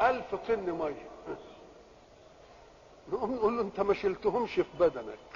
ألف 0.00 0.34
طن 0.34 0.70
مية. 0.70 1.08
نقوم 3.12 3.34
نقول 3.34 3.56
له 3.56 3.62
أنت 3.62 3.80
ما 3.80 3.94
شلتهمش 3.94 4.54
في 4.54 4.78
بدنك. 4.80 5.27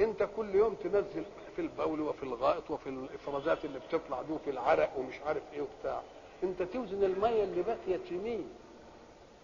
انت 0.00 0.28
كل 0.36 0.54
يوم 0.54 0.74
تنزل 0.74 1.24
في 1.56 1.62
البول 1.62 2.00
وفي 2.00 2.22
الغائط 2.22 2.70
وفي 2.70 2.88
الافرازات 2.88 3.64
اللي 3.64 3.78
بتطلع 3.78 4.22
دي 4.22 4.32
وفي 4.32 4.50
العرق 4.50 4.98
ومش 4.98 5.14
عارف 5.26 5.42
إيه 5.52 5.60
وبتاع. 5.60 6.02
انت 6.42 6.62
توزن 6.62 7.04
المية 7.04 7.44
اللي 7.44 7.62
باقيه 7.62 7.96
في 8.08 8.14
مين 8.14 8.48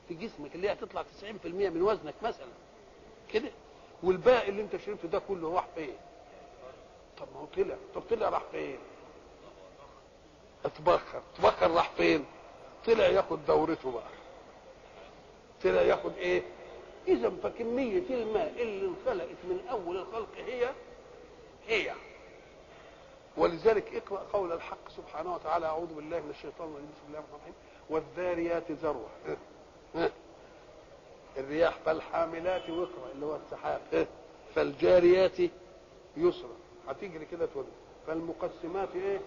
في 0.08 0.14
جسمك 0.14 0.54
اللي 0.54 0.68
هي 0.68 0.72
هتطلع 0.72 1.02
90% 1.02 1.46
من 1.46 1.82
وزنك 1.82 2.14
مثلا. 2.22 2.46
كده؟ 3.32 3.50
والباقي 4.02 4.48
اللي 4.48 4.62
انت 4.62 4.76
شربته 4.76 5.08
ده 5.08 5.18
كله 5.18 5.54
راح 5.54 5.66
فين؟ 5.74 5.94
طب 7.18 7.26
ما 7.34 7.40
هو 7.40 7.44
طلع. 7.46 7.76
طب 7.94 8.02
طلع 8.10 8.28
راح 8.28 8.42
فين؟ 8.52 8.78
اتبخر. 10.64 11.22
اتبخر 11.34 11.70
راح 11.70 11.90
فين؟ 11.90 12.24
طلع 12.86 13.06
ياخد 13.06 13.46
دورته 13.46 13.92
بقى. 13.92 14.08
طلع 15.64 15.82
ياخد 15.82 16.12
إيه؟ 16.16 16.42
اذا 17.08 17.30
فكمية 17.42 18.02
الماء 18.10 18.54
اللي 18.62 18.86
انخلقت 18.86 19.36
من 19.44 19.60
أول 19.70 19.96
الخلق 19.96 20.28
هي 20.46 20.70
هي. 21.68 21.92
ولذلك 23.36 23.94
اقرأ 23.94 24.26
قول 24.32 24.52
الحق 24.52 24.88
سبحانه 24.96 25.34
وتعالى 25.34 25.66
أعوذ 25.66 25.94
بالله 25.94 26.20
من 26.20 26.30
الشيطان 26.30 26.68
الرجيم 26.68 26.88
بسم 26.90 27.06
الله 27.08 27.18
الرحمن 27.18 27.34
الرحيم. 27.36 27.54
والذاريات 27.90 28.70
ذروة. 28.72 29.08
الرياح 31.36 31.78
فالحاملات 31.84 32.70
وقرأ 32.70 33.12
اللي 33.14 33.26
هو 33.26 33.36
السحاب. 33.36 34.06
فالجاريات 34.54 35.38
يسرا. 36.16 36.56
هتجري 36.88 37.24
كده 37.24 37.46
تقول 37.46 37.64
فالمقسمات 38.06 38.88
إيه؟ 38.94 39.20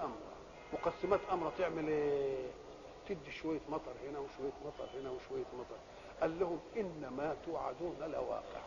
امرا 0.00 0.34
مقسمات 0.72 1.20
امرا 1.32 1.52
تعمل 1.58 1.88
إيه؟ 1.88 2.46
تدي 3.08 3.32
شوية 3.42 3.60
مطر 3.68 3.92
هنا 4.08 4.18
وشوية 4.18 4.52
مطر 4.66 4.88
هنا 5.00 5.10
وشوية 5.10 5.44
مطر. 5.58 5.76
قال 6.24 6.40
لهم 6.40 6.58
إنما 6.76 7.36
توعدون 7.46 7.96
لواقع. 8.00 8.60